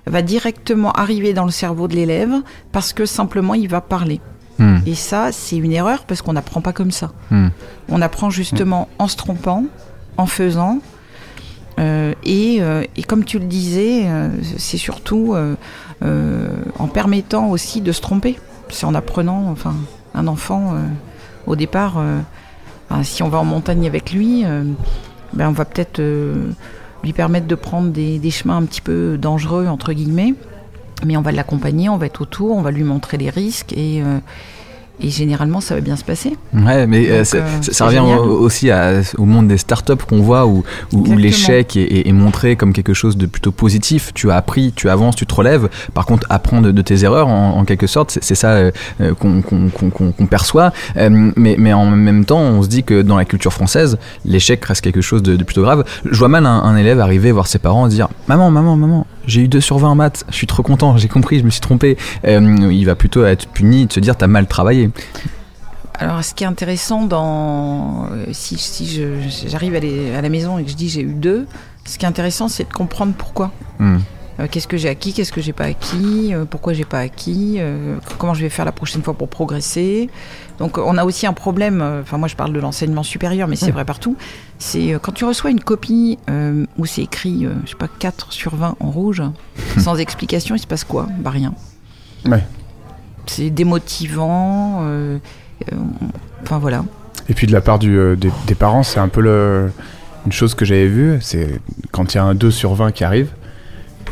[0.06, 2.32] va directement arriver dans le cerveau de l'élève
[2.72, 4.20] parce que simplement il va parler.
[4.58, 4.78] Hmm.
[4.86, 7.12] Et ça, c'est une erreur parce qu'on n'apprend pas comme ça.
[7.30, 7.48] Hmm.
[7.88, 9.64] On apprend justement en se trompant,
[10.18, 10.80] en faisant.
[11.78, 14.28] euh, et, euh, et comme tu le disais, euh,
[14.58, 15.34] c'est surtout
[16.78, 18.38] en permettant aussi de se tromper.
[18.68, 19.74] C'est en apprenant, enfin,
[20.14, 20.74] un enfant,
[21.46, 22.02] au départ,
[23.02, 24.44] si on va en montagne avec lui,
[25.32, 26.02] ben on va peut-être
[27.02, 30.34] lui permettre de prendre des, chemins un petit peu dangereux, entre guillemets.
[31.06, 34.02] Mais on va l'accompagner, on va être autour, on va lui montrer les risques et,
[35.00, 36.36] et généralement ça va bien se passer.
[36.54, 38.18] Ouais, mais euh, Donc, euh, ça- revient génial.
[38.20, 42.56] aussi à- au monde des startups qu'on voit où, où- l'échec est, est- est montré
[42.56, 44.12] comme quelque chose de plutôt positif.
[44.14, 45.68] Tu as appris, tu avances, tu te relèves.
[45.94, 48.70] Par contre, apprends de, de tes erreurs en, en quelque sorte, c'est ça euh,
[49.14, 50.72] qu'on perçoit.
[50.96, 54.64] Euh, mais, mais en même temps, on se dit que dans la culture française, l'échec
[54.64, 55.84] reste quelque chose de, de plutôt grave.
[56.10, 59.06] Je vois mal un, un élève arriver voir ses parents et dire Maman, maman, maman,
[59.28, 61.50] j'ai eu 2 sur 20 en maths, je suis trop content, j'ai compris, je me
[61.50, 61.96] suis trompé.
[62.26, 64.90] Euh, il va plutôt être puni de se dire T'as mal travaillé.
[66.00, 68.06] Alors, ce qui est intéressant dans.
[68.12, 71.46] euh, Si, si je- j'arrive à la maison et que je dis j'ai eu deux,
[71.84, 73.50] ce qui est intéressant, c'est de comprendre pourquoi.
[73.78, 73.98] Hmm.
[74.40, 77.56] Euh, qu'est-ce que j'ai acquis, qu'est-ce que j'ai pas acquis, euh, pourquoi j'ai pas acquis,
[77.58, 80.08] euh, comment je vais faire la prochaine fois pour progresser.
[80.58, 81.82] Donc, on a aussi un problème.
[82.02, 84.16] Enfin, moi, je parle de l'enseignement supérieur, mais c'est vrai partout.
[84.58, 88.32] C'est quand tu reçois une copie euh, où c'est écrit, euh, je sais pas, 4
[88.32, 89.22] sur 20 en rouge,
[89.78, 91.06] sans explication, il se passe quoi?
[91.20, 91.54] Bah, rien.
[92.26, 92.44] Ouais.
[93.26, 94.80] C'est démotivant.
[94.82, 95.18] euh,
[96.42, 96.84] Enfin, voilà.
[97.28, 99.70] Et puis de la part du, des, des parents, c'est un peu le,
[100.26, 103.04] une chose que j'avais vue, c'est quand il y a un 2 sur 20 qui
[103.04, 103.30] arrive,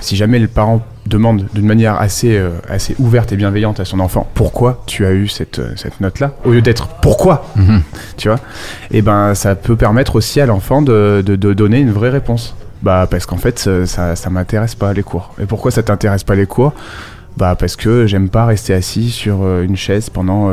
[0.01, 4.01] si jamais le parent demande d'une manière assez, euh, assez ouverte et bienveillante à son
[4.01, 7.83] enfant pourquoi tu as eu cette, euh, cette note-là, au lieu d'être pourquoi, Mhm?
[8.17, 8.39] tu vois,
[8.91, 12.55] et ben ça peut permettre aussi à l'enfant de, de, de donner une vraie réponse.
[12.83, 15.33] Bah parce qu'en fait ça, ça, ça m'intéresse pas les cours.
[15.41, 16.73] Et pourquoi ça t'intéresse pas les cours?
[17.37, 20.51] Bah parce que j'aime pas rester assis sur euh, une chaise pendant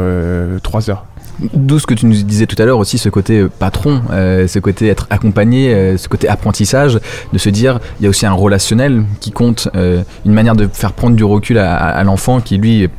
[0.62, 1.06] 3 heures.
[1.54, 4.48] D'où ce que tu nous disais tout à l'heure aussi, ce côté euh, patron, euh,
[4.48, 7.00] ce côté être accompagné, euh, ce côté apprentissage,
[7.32, 10.94] de se dire il y a aussi un relationnel qui compte, une manière de faire
[10.94, 12.90] prendre du recul à l'enfant qui lui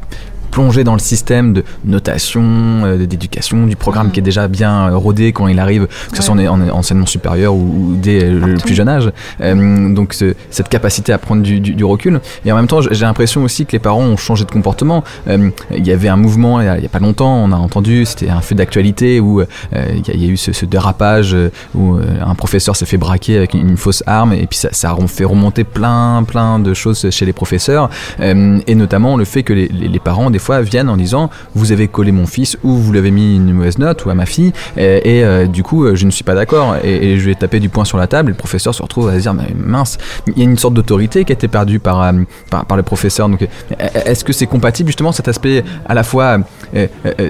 [0.54, 2.42] plonger dans le système de notation,
[2.84, 6.22] euh, d'éducation, du programme qui est déjà bien euh, rodé quand il arrive, que ce
[6.22, 7.58] soit en, en enseignement supérieur ou,
[7.92, 9.10] ou dès euh, le plus jeune âge.
[9.40, 12.20] Donc ce- cette capacité à prendre du, du- du recul.
[12.44, 15.02] Et en même temps, j'ai l'impression aussi que les parents ont changé de comportement.
[15.28, 18.40] Il y avait un mouvement il y a, pas longtemps, on a entendu, c'était un
[18.40, 21.36] fait d'actualité où il y, a- eu ce, ce dérapage
[21.74, 24.92] où un professeur s'est fait braquer avec une, une fausse arme et puis ça, ça
[24.92, 27.90] a fait remonter plein plein de choses chez les professeurs
[28.20, 31.72] Euh, et notamment le fait que les, les- les parents des viennent en disant vous
[31.72, 34.52] avez collé mon fils ou vous l'avez mis une mauvaise note ou à ma fille.
[34.76, 36.76] Et, euh, du coup euh, je ne suis pas d'accord.
[36.82, 38.30] Et, je vais taper du poing sur la table.
[38.30, 41.32] Et le professeur se retrouve à dire mince il y a une sorte d'autorité qui
[41.32, 42.12] a été perdue par, euh,
[42.50, 43.28] par, par le professeur.
[43.28, 43.46] Donc
[43.78, 46.38] est-ce que c'est compatible justement cet aspect à la fois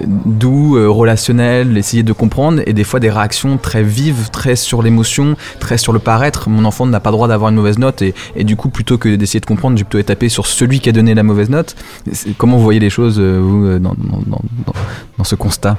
[0.06, 4.82] doux, euh, relationnel, essayer de comprendre et des fois des réactions très vives, très sur
[4.82, 6.48] l'émotion, très sur le paraître.
[6.48, 9.16] Mon enfant n'a pas le droit d'avoir une mauvaise note et, du coup plutôt que
[9.16, 11.76] d'essayer de comprendre, j'ai plutôt taper sur celui qui a donné la mauvaise note.
[12.38, 13.94] Comment vous voyez les choses euh, vous, euh, dans,
[15.18, 15.78] dans, ce constat?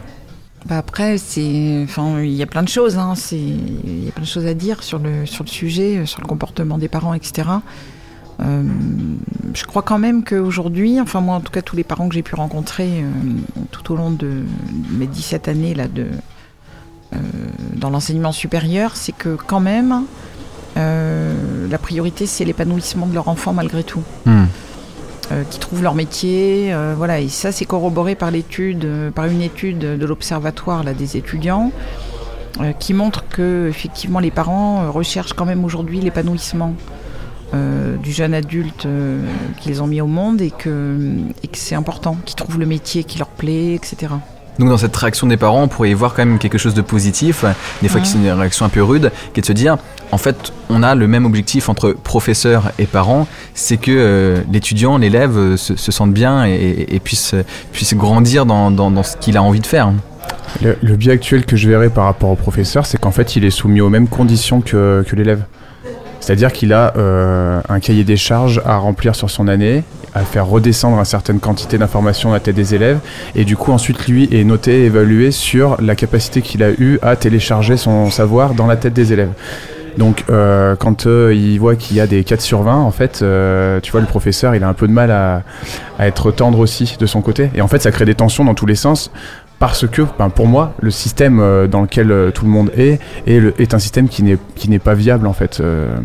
[0.66, 2.98] Bah après, c'est, enfin, il y a plein de choses.
[2.98, 5.98] Hein, c'est, il y a plein de choses à dire sur le sur le sujet,
[5.98, 7.50] euh, sur le comportement des parents, etc.
[8.42, 8.64] Euh,
[9.54, 12.24] je crois quand même qu'aujourd'hui, enfin moi en tout cas tous les parents que j'ai
[12.24, 13.10] pu rencontrer euh,
[13.72, 14.44] tout au long de
[14.92, 16.08] mes 17 années là de
[17.14, 17.18] euh,
[17.76, 20.04] dans l'enseignement supérieur, c'est que quand même
[20.78, 24.46] la priorité c'est l'épanouissement de leur enfant malgré tout Hmm.
[25.50, 26.76] qui trouvent leur métier.
[26.98, 31.72] voilà, et ça, c'est corroboré par l'étude, par une étude de l'observatoire là des étudiants,
[32.80, 36.76] qui montre que effectivement les parents recherchent quand même aujourd'hui l'épanouissement.
[37.54, 39.22] Euh, du jeune adulte euh,
[39.60, 40.98] qu'ils ont mis au monde et que,
[41.44, 44.14] et que c'est important, qu'ils trouvent le métier qui leur plaît, etc.
[44.58, 46.82] Donc dans cette réaction des parents, on pourrait y voir quand même quelque chose de
[46.82, 47.44] positif,
[47.82, 48.06] des fois Ouais.
[48.06, 49.78] qui c'est une réaction un peu rude, qui est de se dire,
[50.14, 54.98] en fait, on a le même objectif entre professeur et parents, c'est que euh, l'étudiant,
[54.98, 57.36] l'élève euh, se, se sente bien et, et- et puisse,
[57.74, 59.92] puisse grandir dans, dans- dans ce qu'il a envie de faire.
[60.62, 63.44] Le, le biais actuel que je verrais par rapport au professeur, c'est qu'en fait, il
[63.44, 65.44] est soumis aux mêmes conditions que, que l'élève.
[66.26, 69.84] C'est-à-dire qu'il a euh, un cahier des charges à remplir sur son année,
[70.16, 72.98] à faire redescendre une certaine quantité d'informations dans la tête des élèves,
[73.36, 77.16] et du coup ensuite lui est noté, évalué sur la capacité qu'il a eu à
[77.16, 79.30] télécharger son savoir dans la tête des élèves.
[80.00, 83.24] Donc euh, quand euh, il voit qu'il y a des 4 sur 20, en fait,
[83.84, 85.44] tu vois, le professeur, il a un peu de mal à,
[86.00, 87.52] à être tendre aussi de son côté.
[87.54, 89.12] Et en fait, ça crée des tensions dans tous les sens.
[89.58, 93.00] Parce que, ben, pour moi, le système euh, dans lequel euh, tout le monde est
[93.26, 95.60] est, le- est un système qui n'est qui n'est pas viable en fait.
[95.62, 95.96] euh.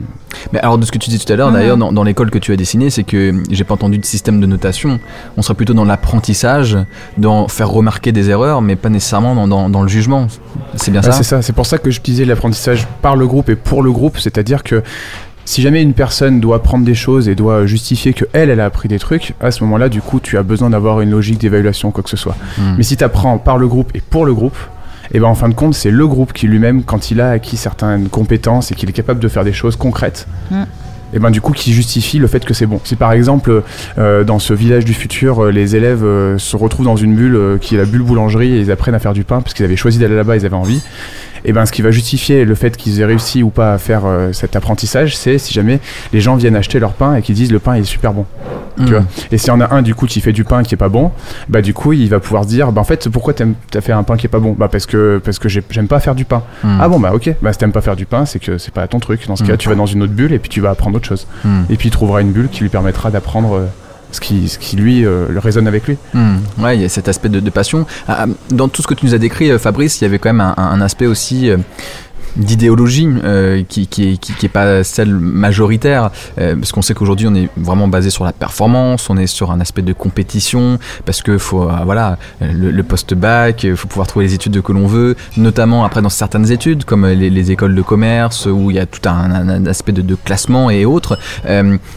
[0.52, 1.54] Mais alors de ce que tu dis tout à l'heure, Mhm.
[1.54, 4.40] d'ailleurs, dans, dans l'école que tu as dessinée, c'est que j'ai pas entendu de système
[4.40, 5.00] de notation.
[5.36, 6.78] On serait plutôt dans l'apprentissage,
[7.18, 10.28] dans faire remarquer des erreurs, mais pas nécessairement dans, dans- dans le jugement.
[10.76, 11.12] C'est bien Ah, ça?
[11.12, 11.42] c'est ça.
[11.42, 14.62] C'est pour ça que je disais l'apprentissage par le groupe et pour le groupe, c'est-à-dire
[14.62, 14.84] que
[15.50, 18.66] si jamais une personne doit apprendre des choses et doit justifier que elle, elle a
[18.66, 21.90] appris des trucs, à ce moment-là, du coup, tu as besoin d'avoir une logique d'évaluation,
[21.90, 22.36] quoi que ce soit.
[22.56, 22.76] Hmm.
[22.78, 24.56] Mais si tu apprends par le groupe et pour le groupe,
[25.12, 27.56] et ben en fin de compte, c'est le groupe qui lui-même, quand il a acquis
[27.56, 30.62] certaines compétences et qu'il est capable de faire des choses concrètes, Mm.
[31.14, 32.80] et ben du coup qui justifie le fait que c'est bon.
[32.84, 33.64] Si par exemple
[33.98, 37.34] euh, dans ce village du futur, euh, les élèves euh, se retrouvent dans une bulle
[37.34, 39.64] euh, qui est la bulle boulangerie et ils apprennent à faire du pain parce qu'ils
[39.64, 40.80] avaient choisi d'aller là-bas, ils avaient envie.
[41.44, 44.02] Et ben ce qui va justifier le fait qu'ils aient réussi ou pas à faire
[44.06, 45.80] euh, cet apprentissage, c'est si jamais
[46.12, 48.26] les gens viennent acheter leur pain et qu'ils disent le pain est super bon.
[48.76, 48.84] Hmm.
[48.84, 49.02] tu vois.
[49.32, 50.88] Et s'il y en a un du coup qui fait du pain qui est pas
[50.88, 51.10] bon,
[51.48, 54.16] bah du coup il va pouvoir dire bah en fait pourquoi t'as fait un pain
[54.16, 54.52] qui est pas bon?
[54.58, 56.42] Bah parce que parce que j'ai- j'aime pas faire du pain.
[56.62, 56.78] Hmm.
[56.80, 58.86] Ah bon bah ok, bah si t'aimes pas faire du pain c'est que c'est pas
[58.86, 59.26] ton truc.
[59.26, 59.46] Dans ce Mm.
[59.48, 61.26] cas tu vas dans une autre bulle et puis tu vas apprendre autre chose.
[61.44, 61.62] Hmm.
[61.70, 63.66] Et puis il trouvera une bulle qui lui permettra d'apprendre euh,
[64.12, 65.96] ce qui ce qui lui euh, le résonne avec lui.
[66.14, 67.86] Hmm, Ouais, il y a cet aspect de, passion.
[68.08, 70.30] Ah, Dans tout ce que tu nous as décrit, euh, Fabrice, il y avait quand
[70.32, 71.56] même un, un aspect aussi euh,
[72.36, 77.34] d'idéologie euh, qui, qui, qui, qui pas celle majoritaire euh, parce qu'on sait qu'aujourd'hui on
[77.34, 81.38] est vraiment basé sur la performance on est sur un aspect de compétition parce que
[81.38, 85.16] faut euh, voilà le, le post-bac il faut pouvoir trouver les études que l'on veut
[85.36, 88.86] notamment après dans certaines études comme les, les écoles de commerce où il y a
[88.86, 91.18] tout un, aspect de, classement et autres.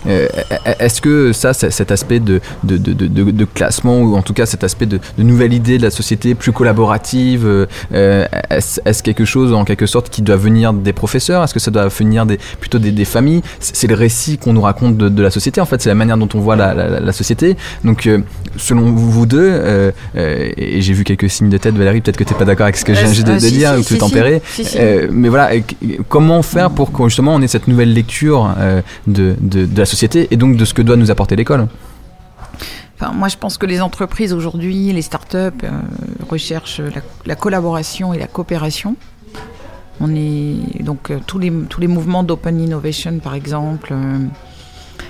[0.05, 4.63] Est-ce que ça cet aspect de, de, de, de, classement ou en tout cas cet
[4.63, 10.09] aspect de, nouvelle idée de la société plus collaborative est-ce quelque chose en quelque sorte
[10.09, 11.43] qui doit venir des professeurs?
[11.43, 13.41] Est-ce que ça doit venir des, plutôt des, des familles?
[13.59, 16.17] C'est le récit qu'on nous raconte de, de la société, en fait, c'est la manière
[16.17, 17.57] dont on voit la, la- la société.
[17.83, 18.19] Donc, euh,
[18.57, 22.23] selon vous, deux, euh, euh, et j'ai vu quelques signes de tête, Valérie, peut-être que
[22.23, 23.87] tu n'es pas d'accord avec ce que j'ai de, de si, dire si, ou que
[23.87, 24.41] si, tempérer.
[24.47, 24.65] si.
[24.77, 25.49] Euh, mais voilà,
[26.09, 28.49] comment faire pour que justement on ait cette nouvelle lecture
[29.07, 31.67] de, de, de la société et donc de ce que doit nous apporter l'école?
[32.99, 35.71] Enfin, moi, je pense que les entreprises aujourd'hui, les startups, euh,
[36.29, 38.95] recherchent la, la collaboration et la coopération.
[40.01, 43.89] On est donc euh, tous les tous les mouvements d'open innovation, par exemple.
[43.91, 44.17] euh,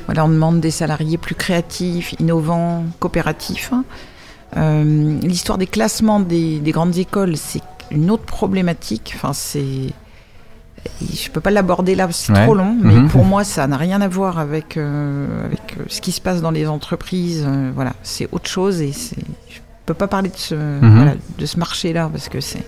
[0.06, 3.72] voilà, on demande des salariés plus créatifs, innovants, coopératifs.
[4.58, 9.14] Euh, L'histoire des classements des, des grandes écoles, c'est une autre problématique.
[9.16, 9.94] Enfin, c'est.
[11.02, 12.44] Je peux pas l'aborder là, c'est Ouais.
[12.44, 13.08] trop long, mais Mhm.
[13.08, 16.68] pour moi, ça n'a rien à voir avec, avec ce qui se passe dans les
[16.68, 17.48] entreprises.
[17.74, 19.16] voilà, c'est autre chose et c'est.
[19.84, 20.96] Je peux pas parler de ce, Mhm.
[20.96, 22.64] voilà, de ce marché-là parce que c'est.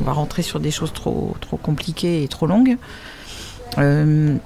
[0.00, 2.76] On va rentrer sur des choses trop, trop compliquées et trop longues.
[3.78, 4.36] Euh,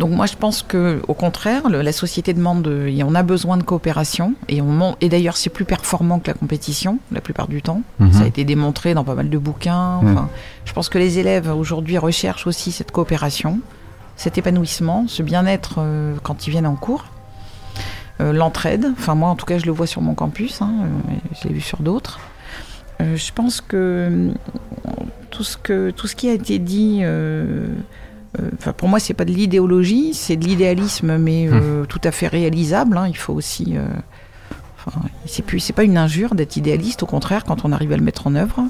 [0.00, 3.22] donc moi je pense que au contraire le- la société demande de- et on a
[3.22, 7.48] besoin de coopération et on et d'ailleurs c'est plus performant que la compétition la plupart
[7.48, 8.12] du temps Mhm.
[8.12, 10.26] ça a été démontré dans pas mal de bouquins Mhm.
[10.66, 13.60] je pense que les élèves aujourd'hui recherchent aussi cette coopération
[14.16, 17.06] cet épanouissement ce bien-être euh, quand ils viennent en cours
[18.18, 21.48] l'entraide enfin moi en tout cas je le vois sur mon campus hein, euh, je
[21.48, 22.18] l'ai vu sur d'autres
[23.02, 24.30] Euh, je pense que euh,
[25.30, 27.66] tout ce que tout ce qui a été dit euh,
[28.40, 32.10] euh, Enfin, pour moi, c'est pas de l'idéologie, c'est de l'idéalisme, mais euh, tout à
[32.10, 32.96] fait réalisable.
[32.96, 33.06] hein.
[33.08, 33.76] Il faut aussi.
[33.76, 33.84] euh,
[34.78, 37.02] enfin, c'est pas une injure d'être idéaliste.
[37.02, 38.64] Au contraire, quand on arrive à le mettre en œuvre.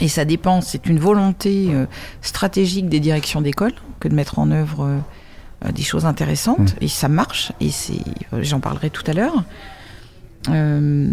[0.00, 0.60] Et ça dépend.
[0.60, 1.86] C'est une volonté euh,
[2.22, 4.98] stratégique des directions d'école que de mettre en œuvre euh, euh,
[5.74, 6.74] des choses intéressantes.
[6.80, 7.52] Et ça marche.
[7.60, 8.00] Et c'est.
[8.32, 9.44] euh, J'en parlerai tout à l'heure.
[10.50, 11.10] Euh,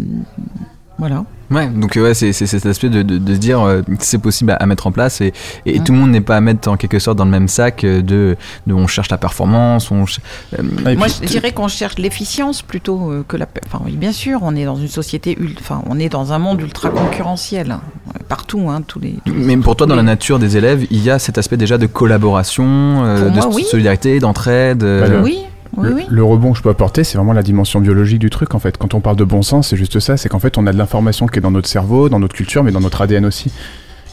[0.98, 1.24] voilà.
[1.50, 4.52] Ouais, donc ouais, c'est cet aspect de, de, de se dire euh, que c'est possible
[4.52, 5.34] à, à mettre en place et,
[5.66, 7.84] et tout le monde n'est pas à mettre en quelque sorte dans le même sac
[7.84, 10.20] euh, de, de on cherche la performance, on ch-
[10.58, 13.46] euh, Et Moi, je dirais qu'on cherche l'efficience plutôt euh, que la.
[13.66, 16.62] Enfin, oui, bien sûr, on est dans une société, enfin, on est dans un monde
[16.62, 19.16] ultra concurrentiel euh, partout, hein, tous les.
[19.26, 21.58] tous les- mais pour toi, dans la nature des élèves, il y a cet aspect
[21.58, 22.64] déjà de collaboration,
[23.04, 23.64] euh, de moi, s- oui.
[23.70, 24.84] solidarité, d'entraide.
[24.84, 25.40] euh, Bah, Oui,
[25.76, 26.04] oui, le, oui.
[26.08, 28.76] le rebond que je peux apporter, c'est vraiment la dimension biologique du truc en fait.
[28.76, 30.78] Quand on parle de bon sens, c'est juste ça, c'est qu'en fait on a de
[30.78, 33.52] l'information qui est dans notre cerveau, dans notre culture, mais dans notre ADN aussi.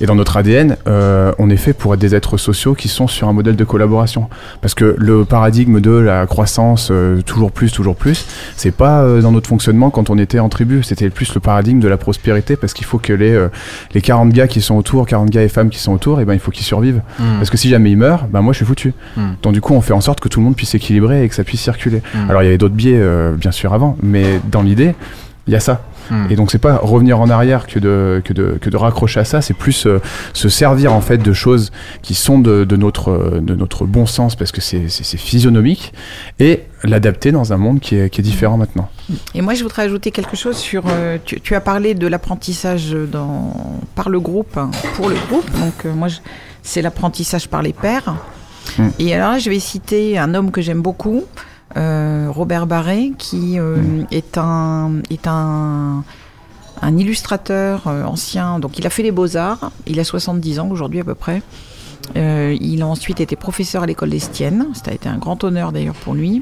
[0.02, 3.08] Et dans notre ADN, euh, on est fait pour être des êtres sociaux qui sont
[3.08, 4.30] sur un modèle de collaboration.
[4.62, 9.22] Parce que le paradigme de la croissance, euh, toujours plus, toujours plus, c'est pas euh,
[9.22, 10.84] dans notre fonctionnement quand on était en tribu.
[10.84, 13.50] C'était plus le paradigme de la prospérité parce qu'il faut que les, euh,
[13.94, 16.34] les 40 gars qui sont autour, 40 gars et femmes qui sont autour, et ben
[16.34, 17.02] il faut qu'ils survivent.
[17.20, 18.94] hmm, Parce que si jamais ils meurent, ben moi je suis foutu.
[19.18, 21.30] hmm, Donc du coup, on fait en sorte que tout le monde puisse s'équilibrer et
[21.30, 22.02] que ça puisse circuler.
[22.14, 24.96] hmm, Alors il y avait d'autres biais, euh, bien sûr, avant, mais dans l'idée,
[25.48, 25.82] il y a ça.
[26.10, 26.28] Hmm.
[26.30, 29.26] Et donc c'est pas revenir en arrière que de, que de, que de raccrocher à
[29.26, 30.00] ça, c'est plus euh,
[30.34, 34.06] se servir en fait de choses qui sont de, de notre, euh, de notre bon
[34.06, 35.94] sens parce que c'est physionomique
[36.40, 38.90] et l'adapter dans un monde qui est, qui est différent maintenant.
[39.34, 40.84] Et moi, je voudrais ajouter quelque chose sur.
[40.88, 43.54] euh, tu, tu as parlé de l'apprentissage dans
[43.96, 45.50] par le groupe, hein, pour le groupe.
[45.60, 46.08] Donc euh, moi,
[46.64, 48.16] c'est l'apprentissage par les pairs.
[48.78, 48.88] Mm.
[49.00, 51.24] Et alors là, je vais citer un homme que j'aime beaucoup,
[51.76, 56.04] Robert Barré, qui euh, est un est un
[56.82, 58.60] un illustrateur euh, ancien.
[58.60, 59.72] Donc il a fait les beaux arts.
[59.88, 61.42] Il a 70 ans aujourd'hui à peu près.
[62.16, 64.68] Euh, il a ensuite été professeur à l'école d'Estienne.
[64.74, 66.42] Ça a été un grand honneur d'ailleurs pour lui.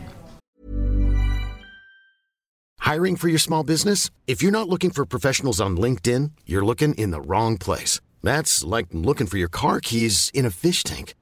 [2.86, 4.10] Hiring for your small business?
[4.28, 8.00] If you're not looking for professionals on LinkedIn, you're looking in the wrong place.
[8.24, 11.13] That's like looking for your car keys in a fish tank.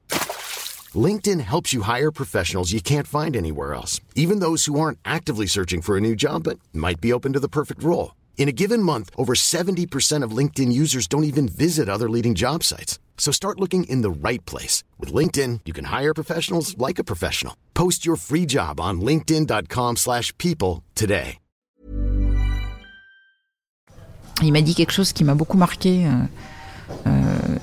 [0.96, 5.46] LinkedIn helps you hire professionals you can't find anywhere else, even those who aren't actively
[5.48, 8.14] searching for a new job but might be open to the perfect role.
[8.38, 12.62] In a given month, over 70% of LinkedIn users don't even visit other leading job
[12.62, 13.00] sites.
[13.18, 14.84] So start looking in the right place.
[15.00, 17.56] With LinkedIn, you can hire professionals like a professional.
[17.74, 21.38] Post your free job on linkedin.com/people slash people today.
[24.42, 26.26] Il m'a dit quelque chose qui m'a beaucoup marqué euh,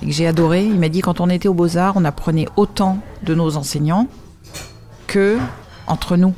[0.03, 0.65] et que j'ai adoré.
[0.65, 4.07] Il m'a dit quand on était aux Beaux-Arts, on apprenait autant de nos enseignants
[5.07, 5.37] que
[5.87, 6.33] entre nous.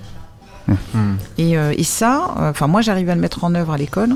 [0.67, 1.15] Hmm.
[1.37, 4.15] Et, euh, et ça, euh, enfin moi j'arrive à le mettre en œuvre à l'école,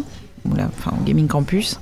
[0.49, 1.79] enfin au Gaming Campus.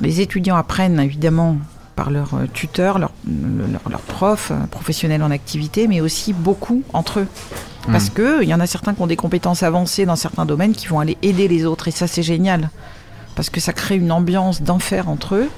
[0.00, 1.56] Les étudiants apprennent évidemment
[1.96, 6.82] par leurs euh, tuteurs, leurs leur, leur profs, euh, professionnels en activité, mais aussi beaucoup
[6.92, 7.28] entre eux.
[7.90, 10.72] Parce que il y en a certains qui ont des compétences avancées dans certains domaines
[10.72, 12.70] qui vont aller aider les autres, et ça c'est génial
[13.36, 15.48] parce que ça crée une ambiance d'enfer entre eux.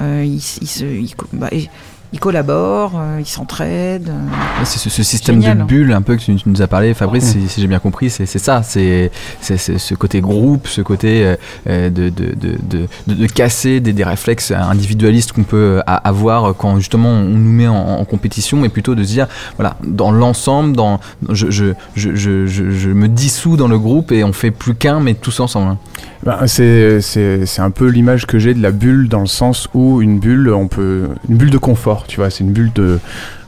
[0.00, 1.68] Euh, ils, ils se, ils bah, ils-
[2.12, 4.08] ils collaborent, euh, ils s'entraident.
[4.08, 4.60] euh.
[4.60, 5.58] Ouais, C'est ce, ce système Génial.
[5.58, 7.80] de bulle un peu que tu, tu nous as parlé, Fabrice, si, si j'ai bien
[7.80, 11.34] compris, c'est c'est ça, c'est c'est- c'est ce côté groupe, ce côté
[11.66, 16.78] de, de, de, de, de- de casser des, des réflexes individualistes qu'on peut avoir quand
[16.78, 19.26] justement on nous met en, en compétition, et plutôt de se dire,
[19.56, 24.12] voilà, dans l'ensemble, dans je, je, je, je, je, je me dissous dans le groupe
[24.12, 25.78] et on fait plus qu'un, mais tous ensemble.
[26.24, 29.68] Ben, c'est c'est- c'est un peu l'image que j'ai de la bulle dans le sens
[29.74, 32.98] où une bulle, on peut une bulle de confort, tu vois, c'est une bulle de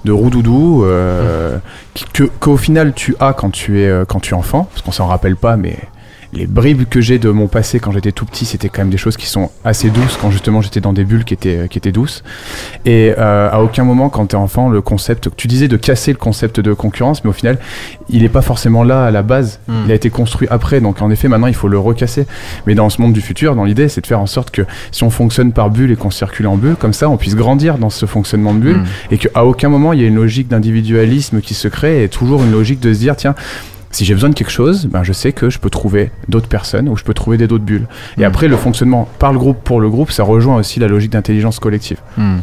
[0.04, 1.58] de roudoudou euh,
[2.12, 4.92] que qu'au final tu as quand tu es euh, quand tu es enfant, parce qu'on
[4.92, 5.76] s'en rappelle pas, mais
[6.36, 8.96] les bribes que j'ai de mon passé quand j'étais tout petit, c'était quand même des
[8.96, 11.92] choses qui sont assez douces quand justement j'étais dans des bulles qui étaient, qui étaient
[11.92, 12.22] douces.
[12.84, 16.12] Et euh, à aucun moment, quand tu es enfant, le concept, tu disais de casser
[16.12, 17.58] le concept de concurrence, mais au final,
[18.08, 19.58] il n'est pas forcément là à la base.
[19.66, 19.82] Hmm.
[19.86, 22.26] Il a été construit après, donc en effet, maintenant il faut le recasser.
[22.66, 25.02] Mais dans ce monde du futur, dans l'idée, c'est de faire en sorte que si
[25.02, 27.90] on fonctionne par bulle et qu'on circule en bulle, comme ça, on puisse grandir dans
[27.90, 28.84] ce fonctionnement de bulle Mm.
[29.10, 32.42] et qu'à aucun moment il y a une logique d'individualisme qui se crée et toujours
[32.42, 33.34] une logique de se dire, tiens,
[33.90, 36.88] si j'ai besoin de quelque chose, ben je sais que je peux trouver d'autres personnes
[36.88, 37.86] ou je peux trouver des d'autres bulles.
[38.18, 38.24] Et Mm.
[38.24, 41.58] après, le fonctionnement par le groupe pour le groupe, ça rejoint aussi la logique d'intelligence
[41.58, 41.98] collective.
[42.16, 42.38] Hmm.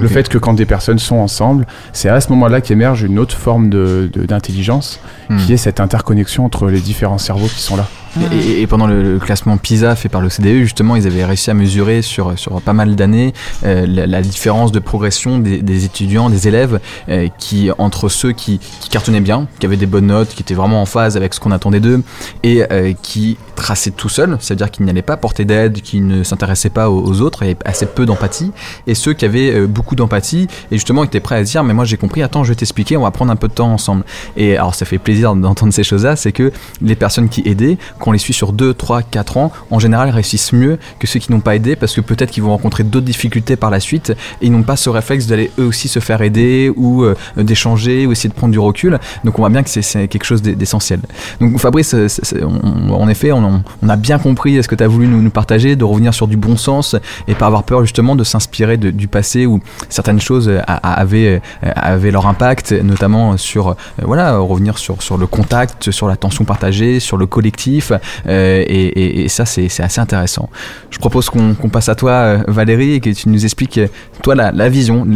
[0.00, 3.36] Le fait que quand des personnes sont ensemble, c'est à ce moment-là qu'émerge une autre
[3.36, 4.98] forme de- de- d'intelligence,
[5.30, 5.36] Hmm.
[5.36, 7.86] qui est cette interconnexion entre les différents cerveaux qui sont là.
[8.32, 12.02] Et, pendant le, classement PISA fait par le CDE, justement, ils avaient réussi à mesurer
[12.02, 13.32] sur, sur pas mal d'années
[13.64, 18.88] euh, la, différence de progression des, étudiants, des élèves, euh, qui entre ceux qui, qui
[18.88, 21.52] cartonnaient bien, qui avaient des bonnes notes, qui étaient vraiment en phase avec ce qu'on
[21.52, 22.02] attendait d'eux,
[22.42, 26.70] et euh, qui traçaient tout seuls, c'est-à-dire qu'ils n'allaient pas porter d'aide, qui ne s'intéressaient
[26.70, 28.52] pas aux, autres, avait assez peu d'empathie,
[28.86, 31.74] et ceux qui avaient euh, beaucoup d'empathie, et justement étaient prêts à se dire, mais
[31.74, 34.04] moi j'ai compris, attends, je vais t'expliquer, on va prendre un peu de temps ensemble.
[34.36, 38.12] Et alors ça fait plaisir d'entendre ces choses-là, c'est que les personnes qui aidaient, qu'on
[38.12, 41.40] les suit sur 2, 3, 4 ans, en général réussissent mieux que ceux qui n'ont
[41.40, 44.52] pas aidé parce que peut-être qu'ils vont rencontrer d'autres difficultés par la suite et ils
[44.52, 48.28] n'ont pas ce réflexe d'aller eux aussi se faire aider ou euh, d'échanger ou essayer
[48.28, 48.98] de prendre du recul.
[49.24, 51.00] Donc on voit bien que c'est- quelque chose d'e- d'essentiel.
[51.40, 53.44] Donc Fabrice, euh, c'est- c'est- on- en effet, on,
[53.82, 56.26] on a bien compris ce que tu as voulu nous, nous partager, de revenir sur
[56.26, 56.96] du bon sens
[57.28, 61.40] et pas avoir peur justement de s'inspirer du passé où certaines choses euh, euh,
[61.74, 67.16] avaient leur impact, notamment sur, euh, voilà, revenir sur, le contact, sur l'attention partagée, sur
[67.16, 67.92] le collectif.
[68.28, 70.48] et, ça, c'est assez intéressant.
[70.90, 73.80] Je propose qu'on passe à toi, Valérie, et que tu nous expliques,
[74.22, 75.06] toi, la, vision,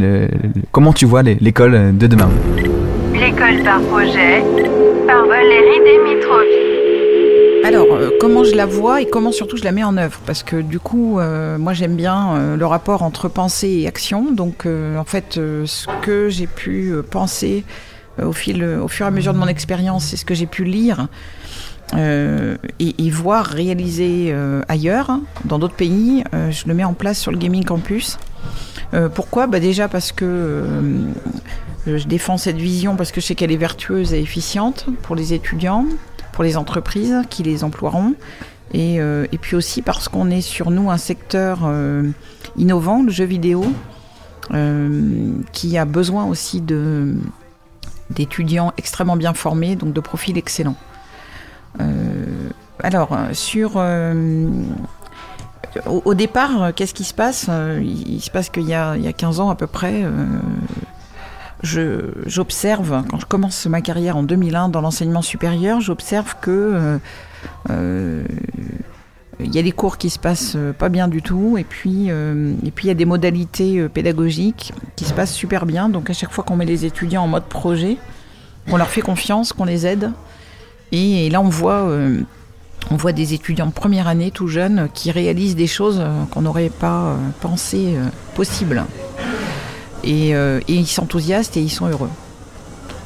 [0.72, 2.30] comment tu vois l'école de demain.
[3.14, 4.42] L'école par projet
[5.06, 6.29] par Valérie Dimitrovi.
[8.00, 10.56] Euh, comment je la vois et comment surtout je la mets en œuvre Parce que
[10.56, 14.32] du coup, euh, moi j'aime bien euh, le rapport entre pensée et action.
[14.32, 17.64] Donc, en fait, ce que j'ai pu penser
[18.22, 20.64] au, fil, au fur et à mesure de mon expérience et ce que j'ai pu
[20.64, 21.08] lire
[21.96, 24.34] et, et voir réaliser
[24.68, 28.18] ailleurs, dans d'autres pays, je le mets en place sur le Gaming Campus.
[29.14, 29.46] Pourquoi?
[29.46, 30.64] Bah Déjà parce que
[31.86, 35.32] je défends cette vision parce que je sais qu'elle est vertueuse et efficiente pour les
[35.34, 35.86] étudiants,
[36.32, 38.14] pour les entreprises qui les emploieront.
[38.72, 42.08] Et, euh, et puis aussi parce qu'on est sur nous un secteur euh,
[42.56, 43.64] innovant, le jeu vidéo,
[44.52, 47.14] euh, qui a besoin aussi de
[48.10, 50.74] d'étudiants extrêmement bien formés, donc de profils excellents.
[52.82, 53.80] Alors, sur...
[55.86, 57.48] au, départ, qu'est-ce qui se passe?
[57.80, 60.04] Il, se passe qu'il y y a 15 ans à peu près,
[61.62, 66.98] j'observe, quand je commence ma carrière en 2001 dans l'enseignement supérieur, j'observe que euh,
[67.70, 68.22] euh,
[69.38, 72.08] il y a des cours qui se passent euh, pas bien du tout, et puis
[72.08, 75.88] il y a des modalités pédagogiques qui se passent super bien.
[75.88, 77.96] Donc à chaque fois qu'on met les étudiants en mode projet,
[78.68, 80.12] qu'on leur fait confiance, qu'on les aide,
[80.92, 81.88] et, là on voit
[82.90, 86.70] on voit des étudiants de première année tout jeunes qui réalisent des choses qu'on n'aurait
[86.70, 87.94] pas pensé
[88.34, 88.84] possibles.
[90.04, 92.10] Et, euh, et ils s'enthousiastent et ils sont heureux.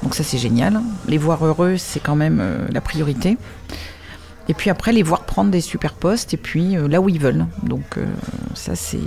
[0.02, 0.80] Donc ça c'est génial.
[1.08, 3.36] Les voir heureux, c'est quand même euh, la priorité.
[4.46, 7.18] Et puis après, les voir prendre des super postes et puis euh, là où ils
[7.18, 7.46] veulent.
[7.62, 7.98] Donc
[8.54, 8.98] ça c'est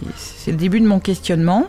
[0.48, 1.68] le début de mon questionnement.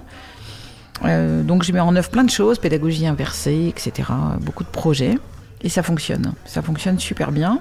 [1.02, 4.08] Donc je mets en œuvre plein de choses, pédagogie inversée, etc.
[4.40, 5.16] Beaucoup de projets.
[5.60, 6.32] Et ça fonctionne.
[6.44, 7.60] Ça fonctionne super bien.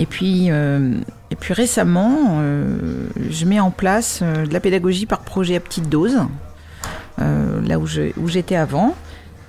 [0.00, 0.94] Et puis, euh,
[1.30, 5.60] et puis récemment, euh, je mets en place euh, de la pédagogie par projet à
[5.60, 6.18] petite dose,
[7.18, 8.94] là où j'étais avant.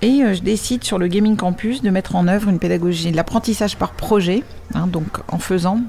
[0.01, 3.75] Et je décide sur le Gaming Campus de mettre en œuvre une pédagogie de l'apprentissage
[3.75, 5.81] par projet, hein, donc en faisant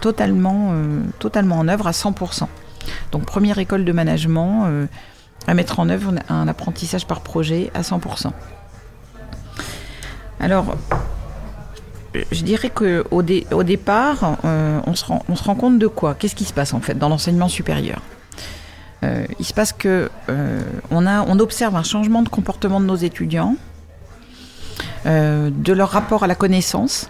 [0.00, 0.74] totalement,
[1.18, 2.46] totalement en œuvre à 100%.
[3.12, 4.68] Donc première école de management
[5.46, 8.32] à mettre en œuvre un apprentissage par projet à 100%.
[10.40, 10.76] Alors,
[12.30, 16.14] je dirais qu'au au départ, euh, on, se rend, compte de quoi?
[16.14, 18.00] Qu'est-ce qui se passe en fait dans l'enseignement supérieur?
[19.02, 23.56] Euh, Il se passe que euh, on, observe un changement de comportement de nos étudiants,
[25.04, 27.08] de leur rapport à la connaissance.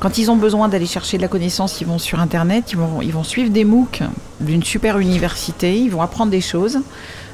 [0.00, 3.24] Quand ils ont besoin d'aller chercher de la connaissance, ils vont sur Internet, ils vont,
[3.24, 4.02] suivre des MOOC
[4.40, 6.80] d'une super université, ils vont apprendre des choses.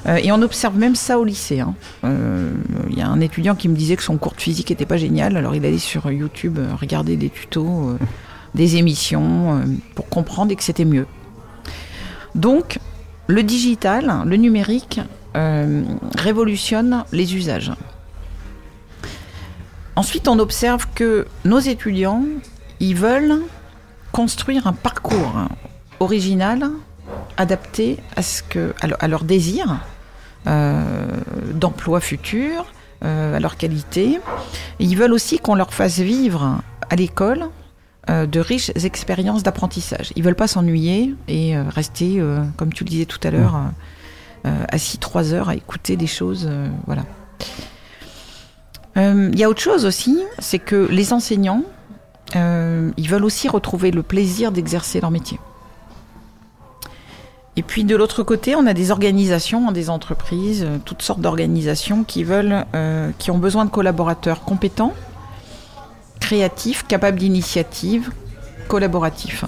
[0.07, 1.61] Euh, et on observe même ça au lycée.
[1.61, 1.75] hein.
[2.05, 2.51] Euh,
[2.91, 4.97] Il y a un étudiant qui me disait que son cours de physique n'était pas
[4.97, 7.97] génial, alors il allait sur YouTube euh, regarder des tutos,
[8.55, 9.61] des émissions,
[9.95, 11.07] pour comprendre et que c'était mieux.
[12.35, 12.79] Donc,
[13.27, 15.01] le digital, le numérique,
[16.17, 17.73] révolutionne les usages.
[19.99, 22.23] Ensuite, on observe que nos étudiants,
[22.79, 23.41] ils veulent
[24.13, 25.33] construire un parcours
[25.99, 26.71] original,
[27.37, 29.81] adapté à, ce que, à, leur- désir
[30.47, 30.83] euh,
[31.53, 32.67] d'emploi futur,
[33.05, 34.21] euh, à leur qualité.
[34.79, 37.49] Ils veulent aussi qu'on leur fasse vivre à l'école
[38.09, 40.13] euh, de riches expériences d'apprentissage.
[40.15, 42.23] Ils veulent pas s'ennuyer et euh, rester,
[42.57, 43.57] comme tu le disais tout à l'heure,
[44.71, 46.49] assis trois heures à écouter des choses.
[46.87, 47.03] voilà.
[48.99, 51.63] Euh, Il y a autre chose aussi, c'est que les enseignants,
[52.37, 55.39] euh, ils veulent aussi retrouver le plaisir d'exercer leur métier.
[57.57, 62.05] Et puis de l'autre côté, on a des organisations, des entreprises, euh, toutes sortes d'organisations
[62.05, 64.95] qui veulent, euh, qui ont besoin de collaborateurs compétents,
[66.21, 68.13] créatifs, capables d'initiative,
[68.69, 69.45] collaboratifs.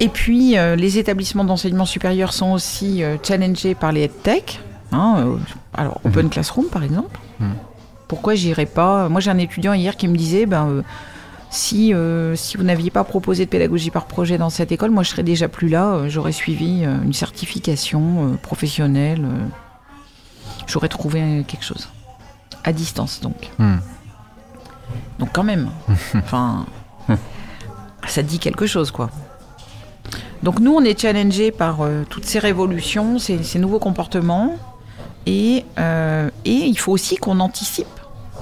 [0.00, 4.60] Et puis, euh, les établissements d'enseignement supérieur sont aussi euh, challengés par les EdTech.
[4.94, 5.36] Hein, euh,
[5.74, 7.18] alors, Open Classroom, par exemple.
[8.08, 9.08] Pourquoi j'irais pas?
[9.08, 10.82] Moi, j'ai un étudiant hier qui me disait, ben, euh,
[11.50, 15.02] si, euh, si vous n'aviez pas proposé de pédagogie par projet dans cette école, moi,
[15.02, 15.94] je serais déjà plus là.
[15.94, 19.24] euh, J'aurais suivi euh, une certification euh, professionnelle.
[19.24, 19.46] euh,
[20.66, 21.88] J'aurais trouvé euh, quelque chose.
[22.62, 23.50] À distance, donc.
[23.58, 23.76] Hmm.
[25.18, 25.70] Donc, quand même.
[26.14, 26.66] Enfin,
[28.06, 29.10] ça dit quelque chose, quoi.
[30.42, 34.56] Donc nous, on est challengé par euh, toutes ces révolutions, ces, ces nouveaux comportements,
[35.26, 37.86] et, euh, et il faut aussi qu'on anticipe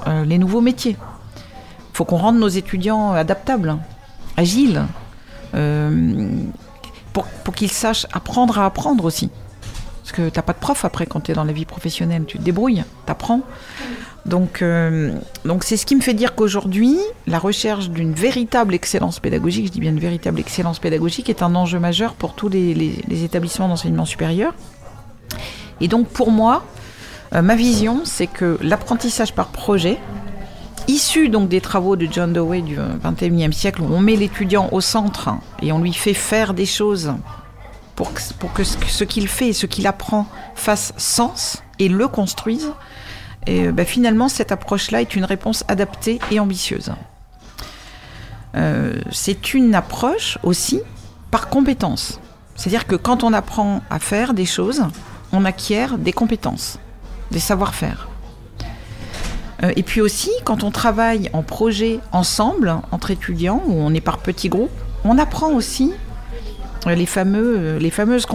[0.06, 0.96] euh, les nouveaux métiers.
[0.98, 3.76] Il faut qu'on rende nos étudiants adaptables,
[4.36, 4.82] agiles,
[5.54, 6.30] euh,
[7.12, 9.30] pour, pour qu'ils sachent apprendre à apprendre aussi.
[10.02, 12.38] Parce que t'as pas de prof après quand tu es dans la vie professionnelle, tu
[12.38, 13.42] te débrouilles, t'apprends.
[14.24, 14.64] Donc,
[15.44, 19.72] donc c'est ce qui me fait dire qu'aujourd'hui, la recherche d'une véritable excellence pédagogique, je
[19.72, 24.04] dis bien une véritable excellence pédagogique, est un enjeu majeur pour tous les établissements d'enseignement
[24.04, 24.54] supérieur.
[25.82, 26.64] Et donc pour moi,
[27.34, 29.98] euh, ma vision, c'est que l'apprentissage par projet,
[30.88, 34.80] issu donc des travaux de John Dewey du XXIe siècle, où on met l'étudiant au
[34.80, 35.30] centre
[35.60, 37.12] et on lui fait faire des choses
[37.94, 38.12] pour
[38.52, 42.72] que, ce, qu'il fait et ce qu'il apprend fasse sens et le construise,
[43.46, 46.92] et euh, bah, finalement, cette approche-là est une réponse adaptée et ambitieuse.
[48.54, 50.80] Euh, c'est une approche aussi
[51.30, 52.20] par compétence.
[52.54, 54.84] C'est-à-dire que quand on apprend à faire des choses,
[55.32, 56.78] on acquiert des compétences,
[57.30, 58.08] des savoir-faire.
[59.62, 64.00] Euh, et puis aussi, quand on travaille en projet ensemble, entre étudiants, ou on est
[64.00, 64.70] par petits groupes,
[65.04, 65.92] on apprend aussi
[66.86, 68.26] euh, les, fameux, euh, les fameuses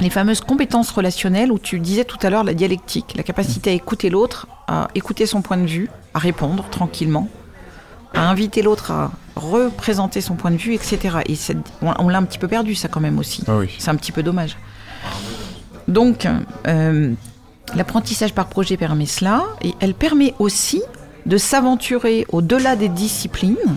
[0.00, 3.72] les fameuses compétences relationnelles où tu disais tout à l'heure la dialectique, la capacité à
[3.72, 7.28] écouter l'autre, à écouter son point de vue, à répondre tranquillement,
[8.12, 11.18] à inviter l'autre à représenter son point de vue, etc.
[11.26, 11.34] Et
[11.80, 13.42] on, on l'a un petit peu perdu ça quand même aussi.
[13.48, 13.74] Ah oui.
[13.78, 14.58] C'est un petit peu dommage.
[15.88, 16.26] Donc,
[16.66, 17.12] euh,
[17.74, 20.82] l'apprentissage par projet permet cela, et elle permet aussi
[21.26, 23.76] de s'aventurer au-delà des disciplines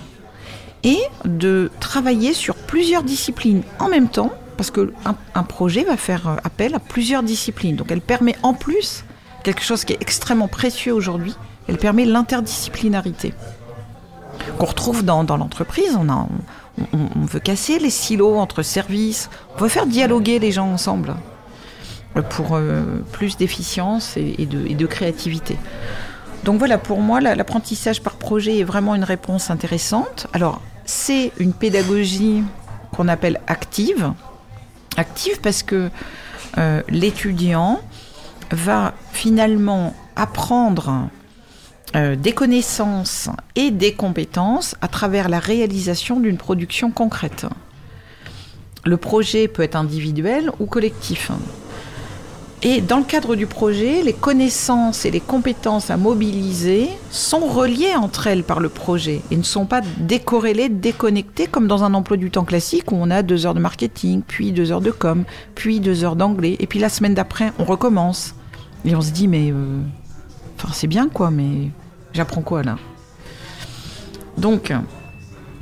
[0.83, 4.87] et de travailler sur plusieurs disciplines en même temps, parce qu'un
[5.35, 7.75] un projet va faire euh, appel à plusieurs disciplines.
[7.75, 9.03] Donc elle permet en plus
[9.43, 11.35] quelque chose qui est extrêmement précieux aujourd'hui,
[11.67, 13.33] elle permet l'interdisciplinarité
[14.57, 15.97] qu'on retrouve dans, l'entreprise.
[15.97, 21.15] On, on, veut casser les silos entre services, on veut faire dialoguer les gens ensemble
[22.29, 25.57] pour euh, plus d'efficience et, de, créativité.
[26.43, 30.27] Donc voilà, pour moi, la- l'apprentissage par projet est vraiment une réponse intéressante.
[30.33, 32.43] Alors, c'est une pédagogie
[32.91, 34.11] qu'on appelle active.
[34.97, 35.89] Active parce que
[36.57, 37.79] euh, l'étudiant
[38.51, 41.09] va finalement apprendre
[41.95, 47.45] euh, des connaissances et des compétences à travers la réalisation d'une production concrète.
[48.85, 51.31] Le projet peut être individuel ou collectif.
[52.61, 57.95] Et dans le cadre du projet, les connaissances et les compétences à mobiliser sont reliées
[57.95, 62.17] entre elles par le projet et ne sont pas décorrélées, déconnectées comme dans un emploi
[62.17, 65.23] du temps classique où on a deux heures de marketing, puis deux heures de com,
[65.55, 68.35] puis deux heures d'anglais, et puis la semaine d'après, on recommence.
[68.83, 69.51] Et on se dit, mais.
[69.51, 69.79] euh,
[70.57, 71.69] Enfin, c'est bien quoi, mais
[72.11, 72.75] j'apprends quoi là?
[74.37, 74.73] Donc.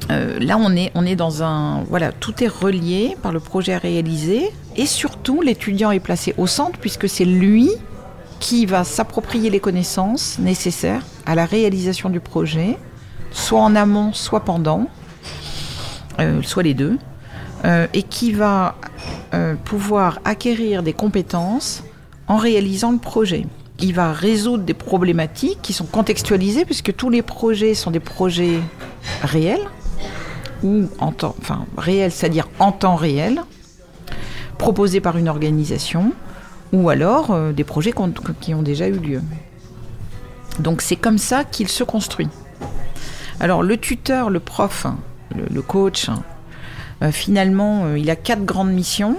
[0.09, 1.83] Euh, là, on est, dans un.
[1.83, 4.51] Voilà, tout est relié par le projet à réaliser.
[4.75, 7.71] Et surtout, l'étudiant est placé au centre, puisque c'est lui
[8.39, 12.77] qui va s'approprier les connaissances nécessaires à la réalisation du projet,
[13.31, 14.87] soit en amont, soit pendant,
[16.19, 16.99] euh, soit les deux,
[17.65, 18.75] euh, et qui va
[19.65, 21.83] pouvoir acquérir des compétences
[22.27, 23.45] en réalisant le projet.
[23.79, 28.59] Il va résoudre des problématiques qui sont contextualisées, puisque tous les projets sont des projets
[29.21, 29.67] réels,
[30.63, 33.41] ou en temps, enfin réel, c'est-à-dire en temps réel,
[34.57, 36.13] proposés par une organisation,
[36.73, 37.93] ou alors euh, des projets
[38.41, 39.21] qui ont déjà eu lieu.
[40.59, 42.29] Donc c'est comme ça qu'il se construit.
[43.39, 44.97] Alors le tuteur, le prof, hein,
[45.35, 46.09] le, coach,
[47.03, 49.15] euh, finalement, euh, il a quatre grandes missions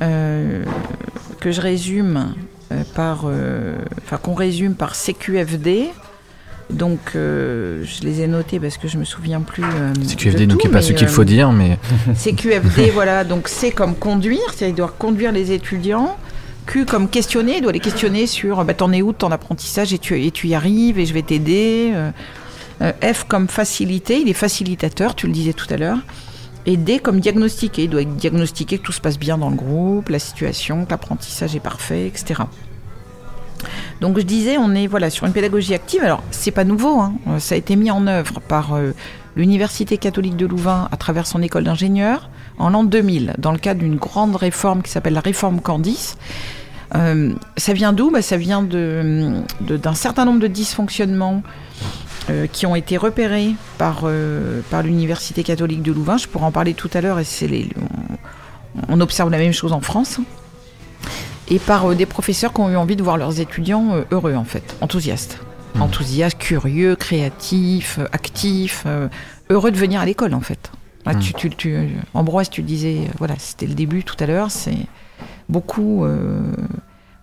[0.00, 2.34] que je résume
[2.94, 3.26] par,
[4.22, 5.92] qu'on résume par CQFD.
[6.70, 9.62] Donc euh, je les ai notés parce que je me souviens plus.
[9.62, 11.78] euh, CQFD de nous tout, qui est pas ce qu'il euh, faut dire, mais
[12.14, 16.16] CQFD, voilà, donc C comme conduire, c'est-à-dire il doit conduire les étudiants.
[16.66, 19.92] Q comme questionner, il doit les questionner sur bah, t'en es où de ton apprentissage?
[19.92, 21.92] Et tu, et tu y arrives et je vais t'aider.
[22.80, 25.98] F comme faciliter, il est facilitateur, tu le disais tout à l'heure.
[26.66, 30.08] Et D comme diagnostiquer, il doit diagnostiquer que tout se passe bien dans le groupe,
[30.08, 32.44] la situation, que l'apprentissage est parfait, etc.
[34.00, 36.02] Donc je disais, on est voilà sur une pédagogie active.
[36.02, 37.14] Alors c'est pas nouveau, hein.
[37.28, 38.92] Euh, ça a été mis en œuvre par euh,
[39.36, 43.80] l'Université catholique de Louvain à travers son école d'ingénieurs en l'an 2000, dans le cadre
[43.80, 46.16] d'une grande réforme qui s'appelle la réforme Candice.
[46.94, 48.10] Euh, ça vient d'où?
[48.10, 51.42] Bah, Ça vient d'un certain nombre de dysfonctionnements
[52.52, 54.06] qui ont été repérés par,
[54.82, 56.16] l'Université catholique de Louvain.
[56.16, 57.24] Je pourrais en parler tout à l'heure et
[58.88, 60.20] on observe la même chose en France.
[61.48, 64.34] Et par euh, des professeurs qui ont eu envie de voir leurs étudiants euh, heureux
[64.34, 65.38] en fait, enthousiastes.
[65.80, 68.86] Enthousiastes, curieux, créatifs, euh, actifs,
[69.50, 70.70] heureux de venir à l'école en fait.
[71.04, 74.50] Là, tu, tu, tu- euh, Ambroise, tu disais, voilà, c'était le début tout à l'heure,
[74.50, 74.86] c'est
[75.50, 76.06] beaucoup,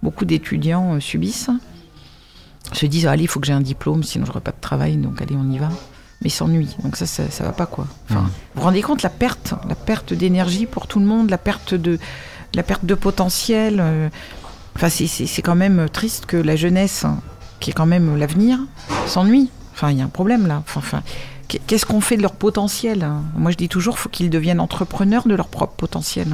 [0.04, 1.50] beaucoup d'étudiants subissent,
[2.74, 5.20] se disent, allez, il faut que j'ai un diplôme, sinon j'aurai pas de travail, donc
[5.22, 5.70] allez, on y va.
[6.24, 7.88] Mais s'ennuient, donc ça, ça, ça va pas quoi.
[8.10, 8.26] Enfin, Mhm.
[8.28, 11.74] Vous vous rendez compte la perte, la perte d'énergie pour tout le monde, la perte
[11.74, 11.98] de,
[12.54, 13.78] la perte de potentiel.
[13.80, 14.10] euh,
[14.76, 17.20] Enfin, c'est- quand même triste que la jeunesse, hein,
[17.60, 18.58] qui est quand même l'avenir,
[19.06, 19.50] s'ennuie.
[19.74, 20.64] Enfin, il y a un problème là.
[20.66, 21.04] Enfin, enfin,
[21.50, 23.22] qu'est- qu'est-ce qu'on fait de leur potentiel hein?
[23.36, 26.28] Moi, je dis toujours, faut qu'ils deviennent entrepreneurs de leur propre potentiel.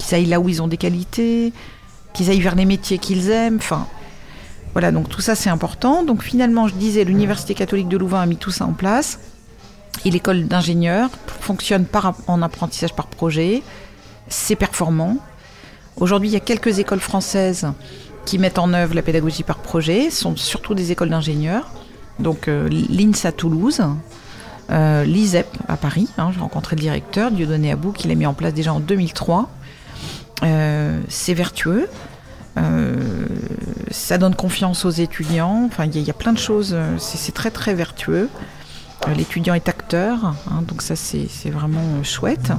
[0.00, 1.52] Qu'ils aillent là où ils ont des qualités,
[2.12, 3.56] qu'ils aillent vers les métiers qu'ils aiment.
[3.58, 3.86] Enfin,
[4.72, 4.90] voilà.
[4.90, 6.02] Donc tout ça, c'est important.
[6.02, 9.20] Donc finalement, je disais, l'université catholique de Louvain a mis tout ça en place.
[10.04, 11.08] Et l'école d'ingénieurs
[11.40, 13.62] fonctionne par, en apprentissage par projet.
[14.28, 15.18] C'est performant.
[15.98, 17.66] Aujourd'hui, il y a quelques écoles françaises
[18.26, 20.10] qui mettent en œuvre la pédagogie par projet.
[20.10, 21.70] Ce sont surtout des écoles d'ingénieurs.
[22.18, 23.82] Donc euh, l'INS à Toulouse,
[24.70, 26.08] euh, l'ISEP à Paris.
[26.18, 29.48] hein, J'ai rencontré le directeur, Dieudonné Abou, qui l'a mis en place déjà en 2003.
[30.42, 31.88] Euh, c'est vertueux.
[32.58, 33.26] Euh,
[33.90, 35.64] ça donne confiance aux étudiants.
[35.66, 36.76] Enfin, il y, a- plein de choses.
[36.98, 38.28] C'est très très vertueux.
[39.14, 42.50] L'étudiant est acteur, hein, donc ça c'est vraiment chouette.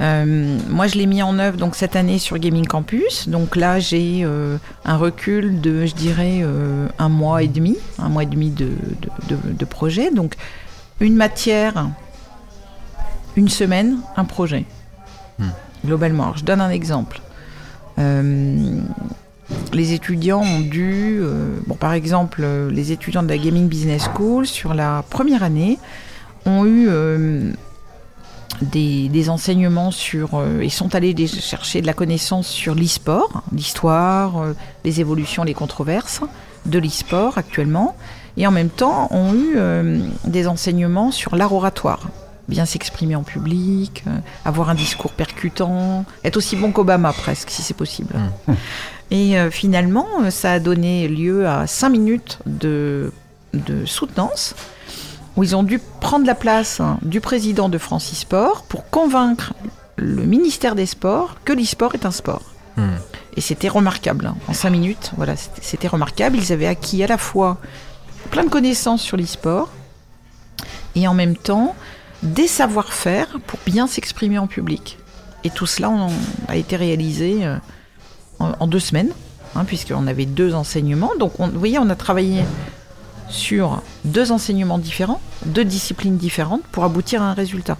[0.00, 3.28] Euh, moi, je l'ai mis en œuvre donc cette année sur Gaming Campus.
[3.28, 8.08] Donc là, j'ai euh, un recul de, je dirais, euh, un mois et demi, un
[8.08, 8.66] mois et demi de,
[9.28, 10.10] de, de- de projet.
[10.12, 10.34] Donc
[11.00, 11.88] une matière,
[13.36, 14.64] une semaine, un projet.
[15.84, 17.20] Globalement, Alors, je donne un exemple.
[19.72, 21.20] Les étudiants ont dû,
[21.66, 25.78] bon, par exemple, les étudiants de la Gaming Business School sur la première année
[26.46, 26.88] ont eu
[28.62, 30.34] des, des enseignements sur.
[30.34, 34.54] euh, ils sont allés chercher de la connaissance sur l'e-sport, l'histoire, euh,
[34.84, 36.20] les évolutions, les controverses
[36.66, 37.96] de l'e-sport actuellement,
[38.36, 42.08] et en même temps ont eu euh, des enseignements sur l'art oratoire.
[42.48, 44.10] Bien s'exprimer en public, euh,
[44.44, 48.14] avoir un discours percutant, être aussi bon qu'Obama presque, si c'est possible.
[49.10, 53.12] Et euh, finalement, ça a donné lieu à cinq minutes de,
[53.52, 54.54] de soutenance
[55.38, 59.54] où ils ont dû prendre la place hein, du président de France e-sport pour convaincre
[59.96, 62.42] le ministère des Sports que l'e-sport est un sport.
[62.76, 62.96] Hmm.
[63.36, 64.26] Et c'était remarquable.
[64.26, 64.36] hein.
[64.48, 66.36] En cinq minutes, voilà, c'était remarquable.
[66.36, 67.58] Ils avaient acquis à la fois
[68.32, 69.68] plein de connaissances sur l'e-sport
[70.96, 71.76] et en même temps
[72.24, 74.98] des savoir-faire pour bien s'exprimer en public.
[75.44, 76.10] Et tout cela on-
[76.48, 77.56] a été réalisé euh,
[78.40, 79.12] en, en deux semaines,
[79.54, 81.12] hein, puisqu'on avait deux enseignements.
[81.20, 82.42] Donc, on, vous voyez, on a travaillé
[83.28, 87.76] sur deux enseignements différents, deux disciplines différentes pour aboutir à un résultat.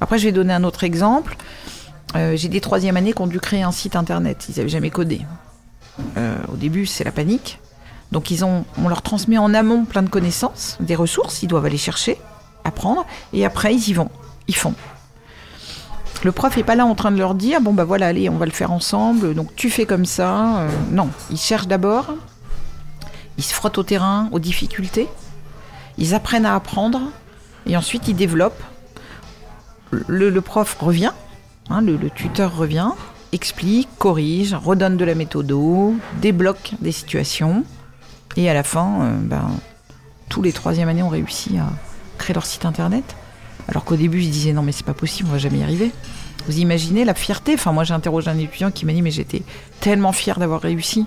[0.00, 1.36] Après, je vais donner un autre exemple.
[2.16, 4.46] Euh, J'ai des troisième années qui ont dû créer un site internet.
[4.48, 5.22] Ils n'avaient jamais codé.
[6.16, 7.58] Euh, au début, c'est la panique.
[8.12, 11.42] Donc, ils ont, on leur transmet en amont plein de connaissances, des ressources.
[11.42, 12.18] Ils doivent aller chercher,
[12.64, 14.10] apprendre, et après, ils y vont.
[14.48, 14.74] Ils font.
[16.22, 18.36] Le prof est pas là en train de leur dire bon bah voilà allez on
[18.36, 22.12] va le faire ensemble donc tu fais comme ça Euh, non ils cherchent d'abord
[23.40, 25.08] ils se frottent au terrain aux difficultés.
[25.96, 27.00] Ils apprennent à apprendre.
[27.64, 28.62] Et ensuite ils développent.
[29.90, 31.12] Le, prof revient
[31.70, 32.90] hein, le, tuteur revient
[33.32, 37.64] explique corrige redonne de la méthodo débloque des situations.
[38.36, 39.50] Et à la fin euh, ben,
[40.28, 41.70] tous les troisième années ont réussi à
[42.18, 43.16] créer leur site internet.
[43.68, 45.92] Alors qu'au début, je disais non, mais c'est pas possible, on va jamais y arriver.
[46.46, 47.54] Vous imaginez la fierté?
[47.54, 49.42] Enfin, moi, j'ai interrogé un étudiant qui m'a dit mais j'étais
[49.80, 51.06] tellement fier d'avoir réussi.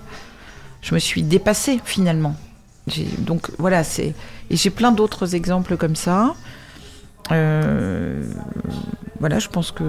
[0.84, 2.36] Je me suis dépassée finalement.
[3.18, 4.14] Donc voilà, c'est
[4.50, 6.34] et j'ai plein d'autres exemples comme ça.
[7.32, 8.22] Euh,
[9.18, 9.84] voilà, je pense que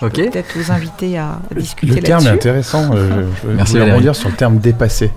[0.00, 0.14] je Ok.
[0.14, 2.90] peux peut-être vous inviter à discuter Le terme est intéressant.
[2.94, 3.90] euh, je, je Merci, voulais Valérie.
[3.98, 5.10] rebondir sur le terme dépasser.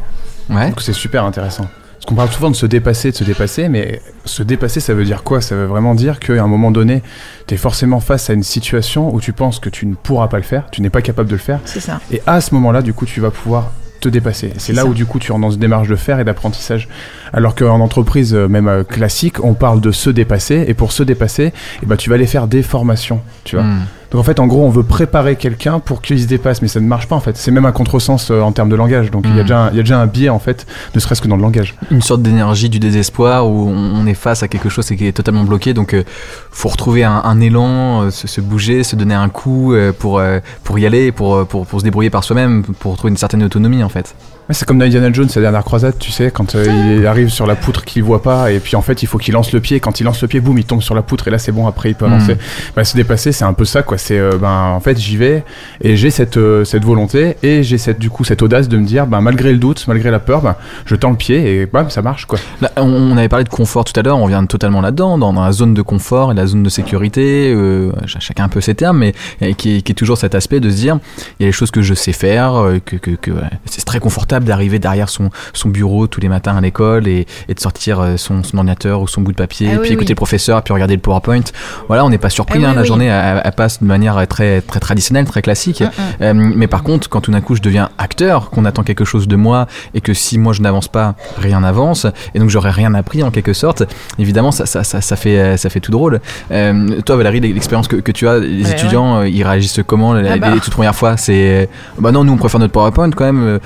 [0.50, 0.70] Ouais.
[0.70, 1.68] Donc c'est super intéressant.
[1.94, 5.06] Parce qu'on parle souvent de se dépasser, de se dépasser, mais se dépasser, ça veut
[5.06, 5.40] dire quoi?
[5.40, 7.04] Ça veut vraiment dire qu'à un moment donné,
[7.48, 10.38] tu es forcément face à une situation où tu penses que tu ne pourras pas
[10.38, 12.02] le faire, tu n'es pas capable de le faire, C'est ça.
[12.12, 13.72] et à ce moment-là, du coup, tu vas pouvoir
[14.02, 14.52] te dépasser.
[14.58, 14.88] C'est là ça.
[14.88, 16.90] où du coup tu rentres dans une démarche de faire et d'apprentissage.
[17.32, 21.04] Alors qu'en entreprise, euh, même euh, classique, on parle de se dépasser, et pour se
[21.04, 23.66] dépasser, eh ben, tu vas aller faire des formations, tu vois.
[23.66, 23.86] Hmm.
[24.12, 26.80] Donc en fait, en gros, on veut préparer quelqu'un pour qu'il se dépasse, mais ça
[26.82, 27.38] ne marche pas en fait.
[27.38, 29.10] C'est même un contresens euh, en termes de langage.
[29.10, 29.46] Donc il y, a Mm.
[29.46, 31.42] déjà un- il y a déjà un biais en fait, ne serait-ce que dans le
[31.42, 31.76] langage.
[31.92, 35.44] Une sorte d'énergie du désespoir où on est face à quelque chose qui est totalement
[35.46, 35.74] bloqué.
[35.74, 36.04] Donc, euh,
[36.52, 40.22] faut retrouver un, un élan, euh, se, se bouger, se donner un coup pour,
[40.64, 43.82] pour y aller, pour, pour, pour se débrouiller par soi-même, pour trouver une certaine autonomie
[43.84, 44.14] en fait.
[44.54, 47.46] C'est comme dans Indiana Jones, la dernière croisade, tu sais, quand euh, il arrive sur
[47.48, 49.80] la poutre qu'il voit pas, et puis en fait il faut qu'il lance le pied.
[49.80, 51.68] Quand il lance le pied, boum, il tombe sur la poutre, et là c'est bon,
[51.68, 52.14] après il peut Mm.
[52.14, 52.38] avancer.
[52.76, 53.98] Bah, se dépasser, c'est un peu ça, quoi.
[53.98, 55.44] C'est euh, ben en fait j'y vais
[55.82, 58.86] et j'ai cette euh, cette volonté et j'ai cette du coup cette audace de me
[58.86, 61.90] dire, ben malgré le doute, malgré la peur, ben je tends le pied et bam,
[61.90, 62.40] ça marche, quoi.
[62.62, 65.44] Là, on, avait parlé de confort tout à l'heure, on vient totalement là-dedans, dans, dans
[65.44, 67.54] la zone de confort et la zone de sécurité,
[68.02, 69.14] ch- chacun un peu ses termes, mais
[69.56, 71.00] qui, est, qui est toujours cet aspect de se dire,
[71.40, 72.54] il y a des choses que je sais faire,
[72.86, 76.56] que, que, que, ouais, c'est très confortable d'arriver derrière son, son bureau tous les matins
[76.56, 79.68] à l'école et, et de sortir euh, son, son ordinateur ou son bout de papier,
[79.70, 81.42] Ah et oui, puis écouter le professeur, puis regarder le PowerPoint.
[81.88, 84.26] Voilà, on n'est pas surpris, Ah oui, hein, la journée elle, elle passe de manière
[84.28, 85.82] très, très traditionnelle, très classique.
[85.82, 86.24] Mm, mm.
[86.24, 89.28] Euh, mais par contre, quand tout d'un coup je deviens acteur, qu'on attend quelque chose
[89.28, 92.94] de moi et que si moi je n'avance pas, rien n'avance, et donc j'aurais rien
[92.94, 93.84] appris en quelque sorte,
[94.20, 96.20] évidemment ça, ça, ça, ça fait, euh, ça fait tout drôle.
[96.52, 100.14] Euh, toi Valérie, l'expérience que, que tu as, les Ouais, étudiants, ils réagissent comment?
[100.14, 100.52] Ah bah.
[100.54, 103.44] les toutes premières fois C'est bah non, nous on préfère notre PowerPoint quand même.
[103.44, 103.60] Euh,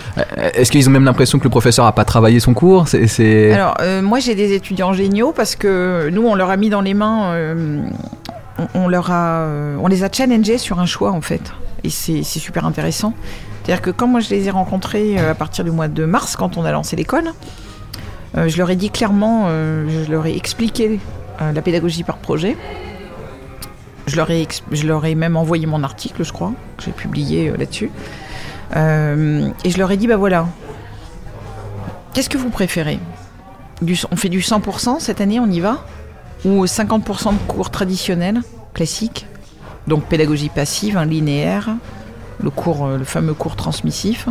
[0.66, 2.88] Est-ce qu'ils ont même l'impression que le professeur a pas travaillé son cours?
[3.54, 6.82] Alors, euh, moi, j'ai des étudiants géniaux parce que nous, on leur a mis dans
[6.82, 7.84] les mains, euh,
[8.74, 11.54] on, leur a, euh, on les a challengés sur un choix en fait,
[11.84, 13.14] et c'est super intéressant.
[13.62, 16.58] C'est-à-dire que quand moi je les ai rencontrés à partir du mois de mars, quand
[16.58, 17.26] on a lancé l'école,
[18.36, 21.00] je leur ai dit clairement, je leur ai expliqué
[21.40, 22.58] la pédagogie par projet.
[24.08, 27.52] Je leur, ai je leur ai même envoyé mon article, je crois, que j'ai publié
[27.56, 27.92] là-dessus.
[28.76, 30.48] Euh, et je leur ai dit, bah voilà,
[32.14, 33.00] qu'est-ce que vous préférez?
[33.82, 35.86] Du, on fait du 100% cette année, on y va?
[36.46, 38.42] Ou 50% de cours traditionnels,
[38.74, 39.28] classiques?
[39.88, 41.70] Donc pédagogie passive, un linéaire,
[42.40, 44.28] le, cours, euh, le fameux cours transmissif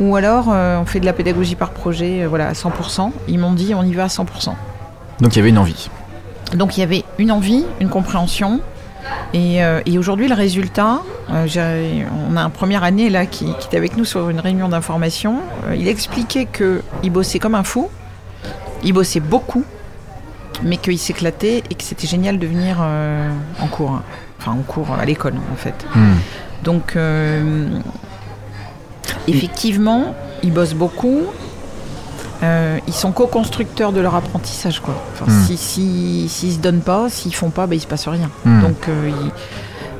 [0.00, 3.12] Ou alors euh, on fait de la pédagogie par projet, euh, voilà, à 100%.
[3.28, 4.54] Ils m'ont dit on y va à 100%.
[5.20, 5.90] Donc il y avait une envie.
[6.54, 8.60] Donc il y avait une envie, une compréhension.
[9.32, 13.66] Et, euh, et aujourd'hui, le résultat, euh, on a un première année là qui, qui
[13.66, 15.38] était avec nous sur une réunion d'information.
[15.66, 17.88] Euh, il expliquait qu'il bossait comme un fou,
[18.82, 19.64] il bossait beaucoup,
[20.62, 24.02] mais qu'il s'éclatait et que c'était génial de venir en cours, hein.
[24.38, 25.86] enfin en cours à l'école en fait.
[25.94, 26.16] Hmm.
[26.64, 26.96] Donc,
[29.28, 31.22] effectivement, ils bossent beaucoup.
[32.42, 34.94] Euh, ils sont co-constructeurs de leur apprentissage, quoi.
[35.12, 35.44] Enfin, Hmm.
[35.44, 38.30] si, si, s'ils se donnent pas, s'ils font pas, ben, il se passe rien.
[38.44, 38.62] Hmm.
[38.62, 39.32] Donc, euh, ils-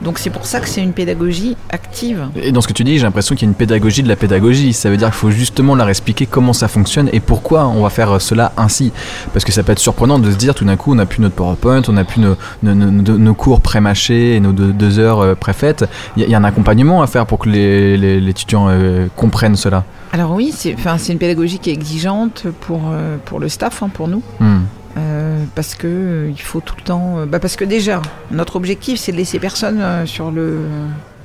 [0.03, 2.29] donc c'est pour ça que c'est une pédagogie active.
[2.37, 4.17] Et dans ce que tu dis, j'ai l'impression qu'il y a une pédagogie de la
[4.17, 4.73] pédagogie.
[4.73, 7.91] Ça veut dire qu'il faut justement leur expliquer comment ça fonctionne et pourquoi on va
[7.91, 8.93] faire cela ainsi.
[9.33, 11.21] Parce que ça peut être surprenant de se dire tout d'un coup, on n'a plus
[11.21, 14.99] notre PowerPoint, on n'a plus nos, nos, nos- nos cours pré-mâchés et nos deux, deux
[14.99, 15.85] heures euh, préfaites.
[16.17, 18.31] Il y, a- il y a un accompagnement à faire pour que les, les- les
[18.31, 19.85] étudiants euh, comprennent cela.
[20.13, 20.75] Alors oui, c'est
[21.13, 24.23] une pédagogie qui est exigeante pour, euh, pour le staff, hein, pour nous.
[24.41, 24.61] Hmm.
[24.97, 27.19] Euh, parce que euh, il faut tout le temps.
[27.19, 30.61] euh, bah parce que déjà, notre objectif, c'est de laisser personne sur le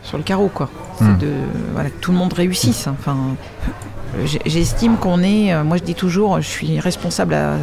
[0.04, 0.70] sur le carreau, quoi.
[1.00, 1.18] C'est Hmm.
[1.18, 1.32] de
[1.74, 2.86] voilà que tout le monde réussisse.
[2.88, 2.96] hein.
[3.00, 3.18] Enfin,
[4.46, 5.64] j'estime qu'on est.
[5.64, 7.56] moi, je dis toujours, je suis responsable à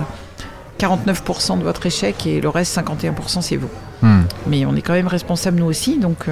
[0.79, 3.71] 49% de votre échec et le reste 51% c'est vous.
[4.03, 4.23] Hmm.
[4.49, 6.27] Mais on est quand même responsable nous aussi, donc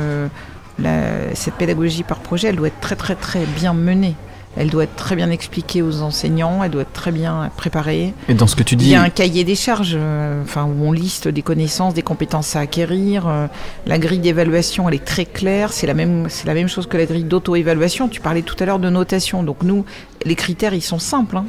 [0.81, 4.17] la- cette pédagogie par projet, elle doit être très très très bien menée.
[4.57, 8.13] Elle doit être très bien expliquée aux enseignants, elle doit être très bien préparée.
[8.29, 10.65] Et dans ce que tu Il dis, y a un cahier des charges, euh, enfin
[10.65, 13.29] où on liste des connaissances, des compétences à acquérir.
[13.29, 13.47] euh,
[13.87, 15.73] la grille d'évaluation, elle est très claire.
[15.73, 18.09] C'est la même, c'est la même chose que la grille d'auto-évaluation.
[18.09, 19.45] Tu parlais tout à l'heure de notation.
[19.45, 19.85] Donc nous,
[20.25, 21.37] les critères, ils sont simples.
[21.37, 21.47] hein.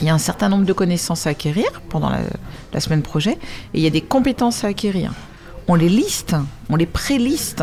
[0.00, 2.20] Il y a un certain nombre de connaissances à acquérir pendant la,
[2.72, 3.38] la semaine projet, et
[3.74, 5.12] il y a des compétences à acquérir.
[5.72, 6.34] On les liste,
[6.68, 7.62] on les pré-liste.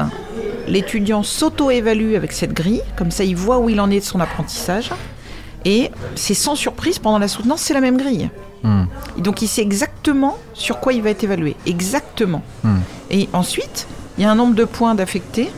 [0.66, 4.22] L'étudiant s'auto-évalue avec cette grille, comme ça il voit où il en est de son
[4.22, 4.91] apprentissage.
[5.66, 8.30] Et c'est sans surprise, pendant la soutenance, c'est la même grille.
[8.64, 8.86] Hmm.
[9.18, 11.58] Et donc il sait exactement sur quoi il va être évalué.
[11.66, 12.43] Exactement.
[12.64, 12.78] Hmm.
[13.12, 15.51] Et ensuite, il y a un nombre de points d'affectés.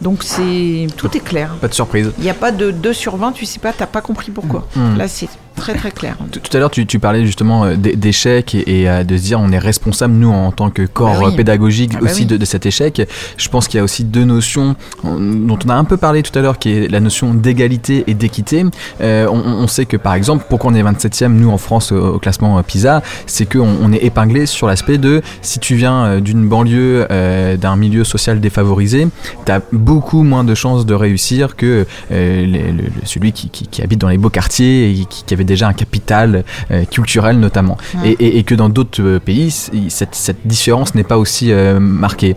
[0.00, 1.56] Donc c'est tout est clair.
[1.60, 2.12] pas de surprise.
[2.18, 4.68] Il n'y a pas de 2 sur 20, tu sais pas, t'as pas compris pourquoi.
[4.76, 4.96] Hmm.
[4.96, 6.16] Là, c'est très très clair.
[6.30, 9.22] Tout à l'heure, tu, tu parlais justement euh, d'é- d'échec et, et, euh, de se
[9.22, 11.32] dire on est responsable, nous, en tant que corps Bah oui.
[11.32, 12.26] euh, pédagogique, Ah bah aussi oui.
[12.26, 13.02] de, de cet échec.
[13.36, 16.36] Je pense qu'il y a aussi deux notions dont on a un peu parlé tout
[16.38, 18.64] à l'heure, qui est la notion d'égalité et d'équité.
[19.00, 22.14] Euh, on, on sait que, par exemple, pourquoi on est 27e, nous, en France, au,
[22.14, 26.48] au classement PISA, c'est qu'on on est épinglé sur l'aspect de si tu viens d'une
[26.48, 29.08] banlieue, euh, d'un milieu social défavorisé,
[29.46, 33.48] tu as beaucoup moins de chances de réussir que euh, les- le- le- celui qui,
[33.50, 36.84] qui- qui habite dans les beaux quartiers et qui, qui avait déjà un capital euh,
[36.84, 37.76] culturel notamment.
[38.02, 38.10] Ouais.
[38.18, 39.50] Et, et- et que dans d'autres euh, pays,
[39.88, 42.36] cette, cette différence n'est pas aussi euh, marquée.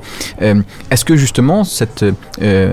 [0.91, 2.05] Est-ce que justement cette,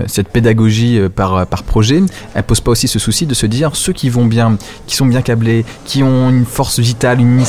[0.07, 2.01] cette pédagogie par, par projet,
[2.33, 4.57] elle pose pas aussi ce souci de se dire ceux qui vont bien,
[4.87, 7.43] qui sont bien câblés, qui ont une force vitale, une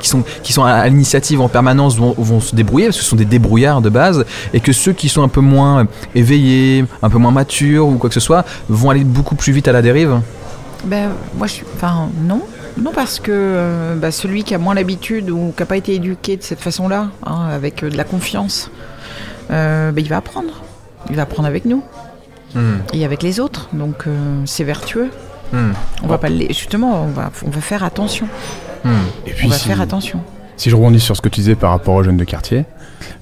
[0.00, 3.08] qui sont, qui sont à, l'initiative en permanence vont, vont se débrouiller parce que ce
[3.10, 7.10] sont des débrouillards de base et que ceux qui sont un peu moins éveillés, un
[7.10, 9.82] peu moins matures ou quoi que ce soit vont aller beaucoup plus vite à la
[9.82, 10.20] dérive?
[10.86, 11.66] Ben, moi, je suis.
[11.74, 12.42] Enfin, non.
[12.78, 15.94] Non, parce que euh, bah, celui qui a moins l'habitude ou qui n'a pas été
[15.94, 18.70] éduqué de cette façon-là, hein, avec euh, de la confiance,
[19.50, 20.62] euh, ben, il va apprendre.
[21.10, 21.82] Il va apprendre avec nous
[22.94, 23.68] et avec les autres.
[23.74, 24.06] Donc,
[24.46, 25.10] c'est vertueux.
[25.52, 25.72] Hmm.
[26.02, 28.26] On va pas justement, on va, on va faire attention.
[28.82, 28.92] Hmm.
[29.26, 30.20] Et On va si, faire attention.
[30.56, 32.64] si je rebondis sur ce que tu disais par rapport aux jeunes de quartier,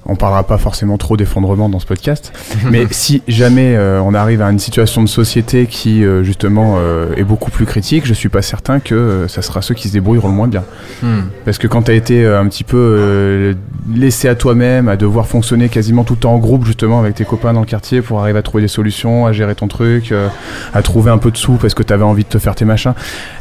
[0.05, 2.31] on parlera pas forcément trop d'effondrement dans ce podcast,
[2.71, 7.13] mais si jamais euh, on arrive à une situation de société qui euh, justement euh,
[7.15, 10.27] est beaucoup plus critique, je suis pas certain que ça sera ceux qui se débrouilleront
[10.29, 10.63] le moins bien.
[11.01, 11.21] Hmm.
[11.43, 13.55] Parce que quand tu as été un petit peu
[13.93, 17.25] laissé à toi-même, à devoir fonctionner quasiment tout le temps en groupe, justement, avec tes
[17.25, 20.13] copains dans le quartier pour arriver à trouver des solutions, à gérer ton truc,
[20.73, 22.65] à trouver un peu de sous parce que tu avais envie de te faire tes
[22.65, 22.93] machins.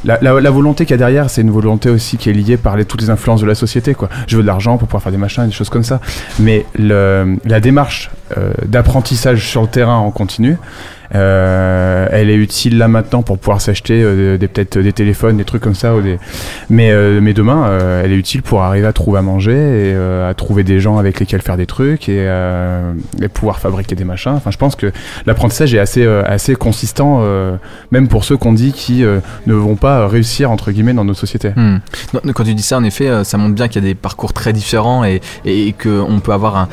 [0.04, 2.56] La, la- la volonté qu'il y a derrière, c'est une volonté aussi qui est liée
[2.56, 3.94] par les, toutes les influences de la société.
[3.94, 4.08] Quoi.
[4.26, 6.00] Je veux de l'argent pour pouvoir faire des machins, des choses comme ça.
[6.38, 10.56] Mais la démarche euh, d'apprentissage sur le terrain en continu,
[11.14, 15.44] euh, elle est utile là maintenant pour pouvoir s'acheter euh, des peut-être des téléphones, des
[15.44, 15.92] trucs comme ça.
[15.92, 16.18] Euh,
[16.70, 20.64] mais demain, euh, elle est utile pour arriver à trouver à manger et à trouver
[20.64, 22.28] des gens avec lesquels faire des trucs et,
[23.32, 24.32] pouvoir fabriquer des machins.
[24.32, 24.92] Enfin, je pense que
[25.26, 27.22] l'apprentissage est assez, assez consistant,
[27.90, 31.50] même pour ceux qu'on dit qui ne vont pas réussir entre guillemets dans notre société.
[31.56, 31.78] Hmm.
[32.12, 33.94] Non, non, Quand tu dis ça, en effet, ça montre bien qu'il y a des
[33.94, 36.68] parcours très différents et, et qu'on peut avoir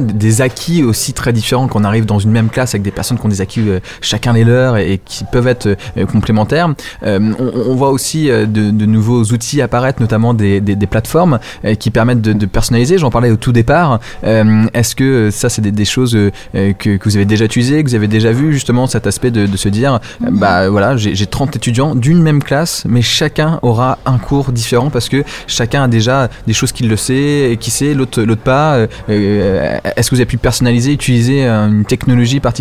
[0.00, 3.26] des acquis aussi très différents qu'on arrive dans une même classe avec des personnes qui
[3.26, 6.74] ont des acquis euh, chacun les leurs et, et qui peuvent être euh, complémentaires.
[7.04, 11.38] Euh, on, on voit aussi de, de nouveaux outils apparaître, notamment des, des, des plateformes
[11.78, 12.98] qui permettent de, de personnaliser.
[12.98, 14.00] J'en parlais au tout départ.
[14.22, 16.16] Est-ce que ça, c'est des, des choses
[16.52, 19.46] que, que vous avez déjà utilisées, que vous avez déjà vu justement cet aspect de,
[19.46, 23.58] de se dire, euh, bah voilà, j'ai j'ai 30 étudiants d'une même classe, mais chacun
[23.62, 27.56] aura un cours différent parce que chacun a déjà des choses qu'il le sait et
[27.56, 28.86] qui sait, l'autre l'autre pas.
[29.08, 32.53] Est-ce que vous avez pu personnaliser, utiliser une technologie particulière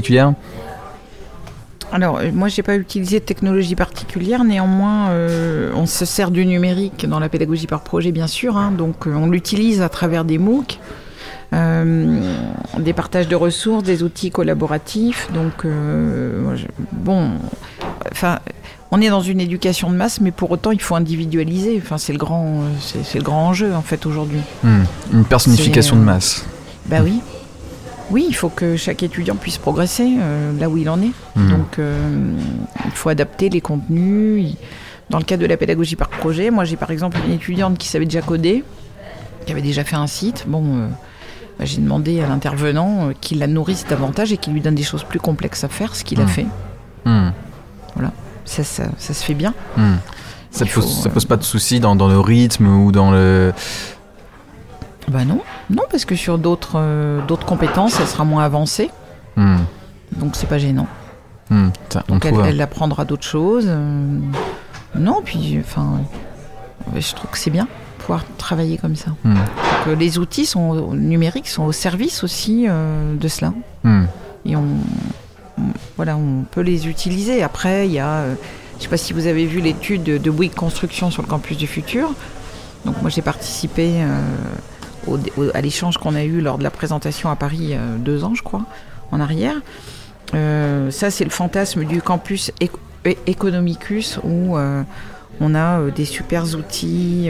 [1.91, 4.43] Alors, euh, moi, j'ai pas utilisé de technologie particulière.
[4.43, 8.57] Néanmoins, euh, on se sert du numérique dans la pédagogie par projet, bien sûr.
[8.57, 8.71] hein.
[8.75, 10.79] donc, euh, on l'utilise à travers des MOOC,
[11.53, 12.19] euh,
[12.79, 15.29] des partages de ressources, des outils collaboratifs.
[15.33, 17.31] Donc, euh, je- bon,
[18.11, 18.39] enfin.
[18.95, 21.81] On est dans une éducation de masse, mais pour autant, il faut individualiser.
[21.83, 24.41] Enfin, c'est le grand, c'est le grand enjeu en fait aujourd'hui.
[24.63, 24.83] Hmm.
[25.11, 26.45] Une personnification de masse.
[26.85, 27.19] Bah oui.
[28.14, 31.11] Oui, il faut que chaque étudiant puisse progresser euh, là où il en est.
[31.36, 31.49] Hmm.
[31.49, 31.97] Donc, euh,
[32.86, 34.55] il faut adapter les contenus.
[35.09, 37.88] Dans le cadre de la pédagogie par projet, moi j'ai par exemple une étudiante qui
[37.88, 38.64] savait déjà coder,
[39.45, 40.45] qui avait déjà fait un site.
[40.47, 40.88] Bon, euh,
[41.59, 45.03] bah, j'ai demandé à l'intervenant qu'il la nourrisse davantage et qu'il lui donne des choses
[45.03, 46.28] plus complexes à faire, ce qu'il a Hmm.
[46.28, 46.45] fait.
[47.05, 47.30] Hmm.
[48.45, 49.53] Ça, ça, ça se fait bien.
[50.51, 53.53] Ça Il pose, pas de soucis dans, dans le rythme ou dans le.
[55.09, 58.89] Bah non, non parce que sur d'autres euh, d'autres compétences, elle sera moins avancée,
[59.35, 59.57] Hmm.
[60.17, 60.87] donc c'est pas gênant.
[61.49, 61.69] Hmm.
[61.89, 63.65] Ça, Donc elle, apprendra d'autres choses.
[63.67, 64.19] euh,
[64.95, 66.01] Non, puis enfin,
[66.95, 69.11] je trouve que c'est bien de pouvoir travailler comme ça.
[69.23, 69.33] Hmm.
[69.33, 69.43] Donc,
[69.87, 73.53] euh, les outils sont numériques sont au service aussi euh, de cela.
[73.83, 74.03] Hmm.
[74.45, 74.63] Et on,
[75.57, 75.61] on-
[75.97, 77.43] voilà, on peut les utiliser.
[77.43, 78.25] Après, il y a,
[78.77, 81.57] je sais pas si vous avez vu l'étude de, de Bouygues Construction sur le campus
[81.57, 82.11] du futur.
[82.85, 84.01] Donc moi j'ai participé
[85.53, 88.43] à l'échange qu'on a eu lors de la présentation à Paris euh, deux ans, je
[88.43, 88.65] crois,
[89.11, 89.55] en arrière.
[90.33, 92.71] Euh, ça c'est le fantasme du campus Ec-
[93.27, 94.81] Economicus où euh,
[95.41, 97.29] on a des super outils.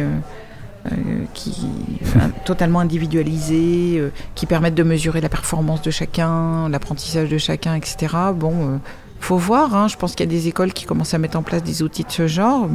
[1.33, 1.65] qui
[2.45, 4.03] totalement individualisés,
[4.35, 8.13] qui permettent de mesurer la performance de chacun, l'apprentissage de chacun, etc.
[8.35, 8.77] Bon, euh,
[9.21, 9.73] faut voir.
[9.75, 9.87] hein.
[9.87, 12.03] Je pense qu'il y a des écoles qui commencent à mettre en place des outils
[12.03, 12.67] de ce genre.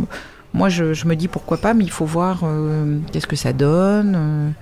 [0.54, 2.42] Moi, je, me dis pourquoi pas, mais il faut voir
[3.12, 4.54] qu'est-ce que ça donne,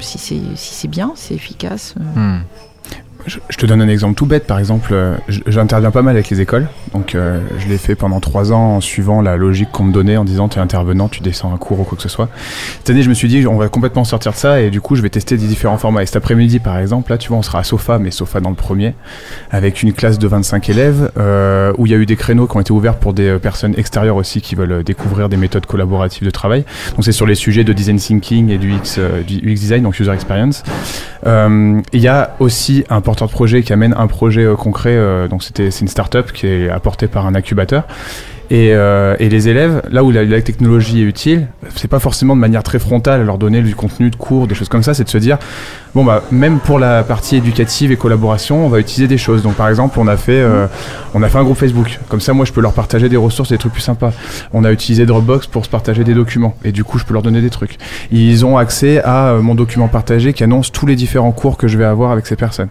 [0.00, 1.94] si c'est si bien, c'est efficace.
[2.16, 2.38] euh.
[3.26, 4.46] Je, te donne un exemple tout bête.
[4.46, 5.16] Par exemple, euh,
[5.46, 6.68] j'interviens pas mal avec les écoles.
[6.92, 10.16] Donc, euh, je l'ai fait pendant trois ans en suivant la logique qu'on me donnait
[10.16, 12.28] en disant tu es intervenant, tu descends un cours ou quoi que ce soit.
[12.78, 14.96] Cette année, je me suis dit on va complètement sortir de ça et du coup,
[14.96, 16.02] je vais tester des différents formats.
[16.02, 18.50] Et cet après-midi, par exemple, là, tu vois, on sera à Sofa, mais Sofa dans
[18.50, 18.94] le premier,
[19.50, 22.56] avec une classe de 25 élèves euh, où il y a eu des créneaux qui
[22.56, 26.30] ont été ouverts pour des personnes extérieures aussi qui veulent découvrir des méthodes collaboratives de
[26.30, 26.64] travail.
[26.96, 29.98] Donc, c'est sur les sujets de design thinking et du UX, du UX design, donc
[30.00, 30.64] user experience.
[31.24, 34.96] Il y a aussi un porteur de projet qui amène un projet euh, concret.
[34.96, 37.84] euh, donc c'était c'est une start-up qui est apportée par un incubateur.
[38.50, 42.40] Et, euh, et les élèves, là où la, technologie est utile, c'est pas forcément de
[42.40, 45.04] manière très frontale à leur donner du contenu de cours, des choses comme ça, c'est
[45.04, 45.38] de se dire
[45.94, 49.42] bon bah même pour la partie éducative et collaboration, on va utiliser des choses.
[49.42, 50.66] Donc par exemple, on a fait euh,
[51.14, 51.98] on a fait un groupe Facebook.
[52.08, 54.12] Comme ça, moi, je peux leur partager des ressources, des trucs plus sympas.
[54.52, 57.22] On a utilisé Dropbox pour se partager des documents et du coup, je peux leur
[57.22, 57.76] donner des trucs.
[58.10, 61.68] Ils ont accès à euh, mon document partagé qui annonce tous les différents cours que
[61.68, 62.68] je vais avoir avec ces personnes.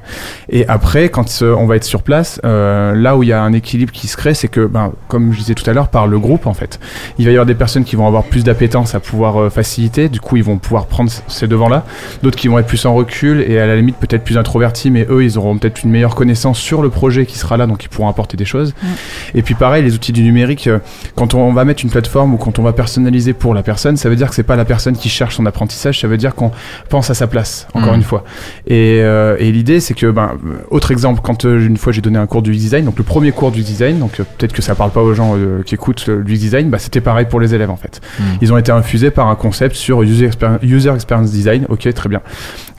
[0.50, 3.42] Et après, quand euh, on va être sur place, euh, là où il y a
[3.42, 6.08] un équilibre qui se crée, c'est que, ben, comme je disais tout à l'heure, par
[6.08, 6.80] le groupe, en fait,
[7.20, 10.10] il va y avoir des personnes qui vont avoir plus d'appétence à pouvoir faciliter.
[10.10, 11.86] Du coup, ils vont pouvoir prendre ces devants-là.
[12.24, 15.06] D'autres qui vont être plus en recul et à la limite peut-être plus introvertis, mais
[15.10, 17.90] eux, ils auront peut-être une meilleure connaissance sur le projet qui sera là, donc ils
[17.90, 18.74] pourront apporter des choses.
[19.36, 20.80] Et puis pareil, les outils du numérique, euh,
[21.16, 24.10] quand on va mettre une plateforme ou quand on va personnaliser pour la personne, ça
[24.10, 26.52] veut dire que c'est pas la personne qui cherche son apprentissage, ça veut dire qu'on
[26.90, 27.98] pense à sa place, encore Mhm.
[27.98, 28.24] une fois.
[28.68, 32.02] Et, euh, et l'idée, c'est que, ben, euh, autre exemple, quand euh, une fois j'ai
[32.02, 34.62] donné un cours du design, donc le premier cours du design, donc euh, peut-être que
[34.62, 35.36] ça parle pas aux gens
[35.66, 38.02] qui écoutent euh, du design, bah, c'était pareil pour les élèves en fait.
[38.20, 38.26] Mhm.
[38.42, 42.10] Ils ont été infusés par un concept sur user, experi- user experience design, ok, très
[42.10, 42.22] bien.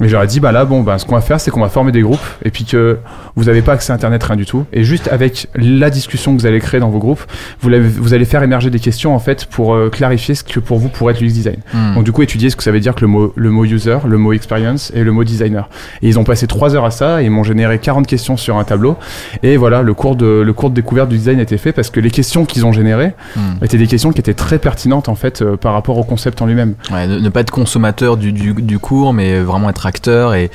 [0.01, 1.93] Mais j'aurais dit, bah là, bon, bah, ce qu'on va faire, c'est qu'on va former
[1.93, 2.99] des groupes, et puis que
[3.35, 6.41] vous n'avez pas accès à Internet, rien du tout, et juste avec la discussion que
[6.41, 7.23] vous allez créer dans vos groupes,
[7.61, 10.89] vous, allez faire émerger des questions en fait pour euh, clarifier ce que pour vous
[10.89, 11.57] pourrait être l'UX design.
[11.73, 11.95] Hmm.
[11.95, 13.99] Donc du coup, étudier ce que ça veut dire que le mot, le mot user,
[14.07, 15.69] le mot experience et le mot designer.
[16.03, 18.59] Et ils ont passé trois heures à ça et ils m'ont généré 40 questions sur
[18.59, 18.97] un tableau.
[19.43, 21.91] Et voilà, le cours de, le cours de découverte du design a été fait parce
[21.91, 23.65] que les questions qu'ils ont générées Hmm.
[23.65, 26.47] étaient des questions qui étaient très pertinentes en fait euh, par rapport au concept en
[26.47, 26.75] lui-même.
[26.93, 30.03] Ouais, ne, ne pas être consommateur du, du, du cours, mais vraiment être acteur
[30.35, 30.51] et,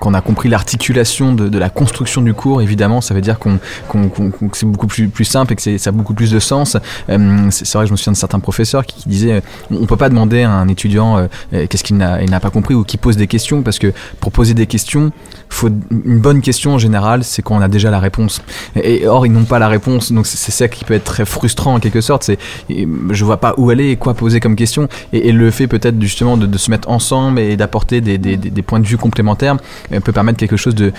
[0.00, 4.56] qu'on a compris l'articulation de, la construction du cours, évidemment, ça veut dire qu'on, que
[4.56, 6.76] c'est beaucoup plus, simple et que ça a beaucoup plus de sens.
[7.08, 9.96] Euh, c'est, vrai que je me souviens de certains professeurs qui, disaient euh, on peut
[9.96, 13.16] pas demander à un étudiant euh, euh, qu'est-ce qu'il n'a, pas compris ou qui pose
[13.16, 15.10] des questions parce que pour poser des questions,
[15.48, 18.42] faut une bonne question en général, c'est quand on a déjà la réponse.
[18.76, 21.74] Et, or, ils n'ont pas la réponse, donc c'est, ça qui peut être très frustrant
[21.74, 22.24] en quelque sorte.
[22.24, 24.88] C'est je vois pas où aller et quoi poser comme question.
[25.12, 28.86] Et, le fait peut-être justement de, se mettre ensemble et d'apporter des, des- points de
[28.86, 29.56] vue complémentaires
[29.92, 30.90] euh, peut permettre quelque chose de-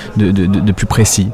[0.59, 1.29] de plus précis.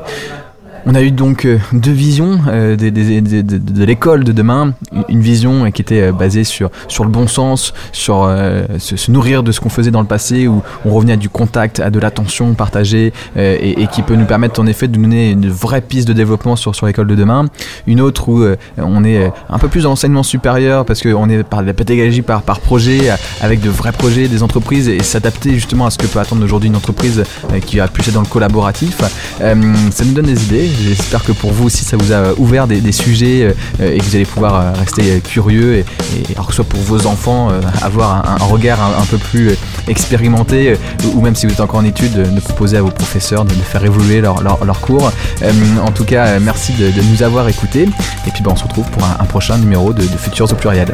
[0.87, 4.73] On a eu donc euh, deux visions euh, de, l'école de demain.
[5.09, 8.29] Une- vision euh, qui était basée sur, sur le bon sens, sur
[8.77, 11.79] se, nourrir de ce qu'on faisait dans le passé, où on revenait à du contact,
[11.79, 15.49] à de l'attention partagée, et, qui peut nous permettre en effet de nous donner une
[15.49, 17.45] vraie piste de développement sur, sur l'école de demain.
[17.87, 18.45] Une autre où
[18.77, 22.43] on est un peu plus dans l'enseignement supérieur, parce qu'on est par la pédagogie par,
[22.43, 23.09] par projet,
[23.41, 26.69] avec de vrais projets, des entreprises, et s'adapter justement à ce que peut attendre aujourd'hui
[26.69, 27.23] une entreprise
[27.65, 29.01] qui va plus être dans le collaboratif.
[29.39, 30.74] Ça nous donne des idées.
[30.81, 34.15] J'espère que pour vous aussi, ça vous a ouvert des, sujets euh, et que vous
[34.15, 37.49] allez pouvoir euh, rester euh, curieux et, et alors que ce soit pour vos enfants,
[37.51, 39.55] euh, avoir un, regard un, peu plus euh,
[39.87, 40.75] expérimenté euh,
[41.13, 43.53] ou même si vous êtes encore en études, euh, de proposer à vos professeurs de,
[43.53, 45.11] faire évoluer leur, leur, cours.
[45.41, 45.51] Euh,
[45.81, 47.83] en tout cas, euh, merci de, nous avoir écoutés
[48.27, 50.93] et puis bah, on se retrouve pour un, prochain numéro de, de au pluriel.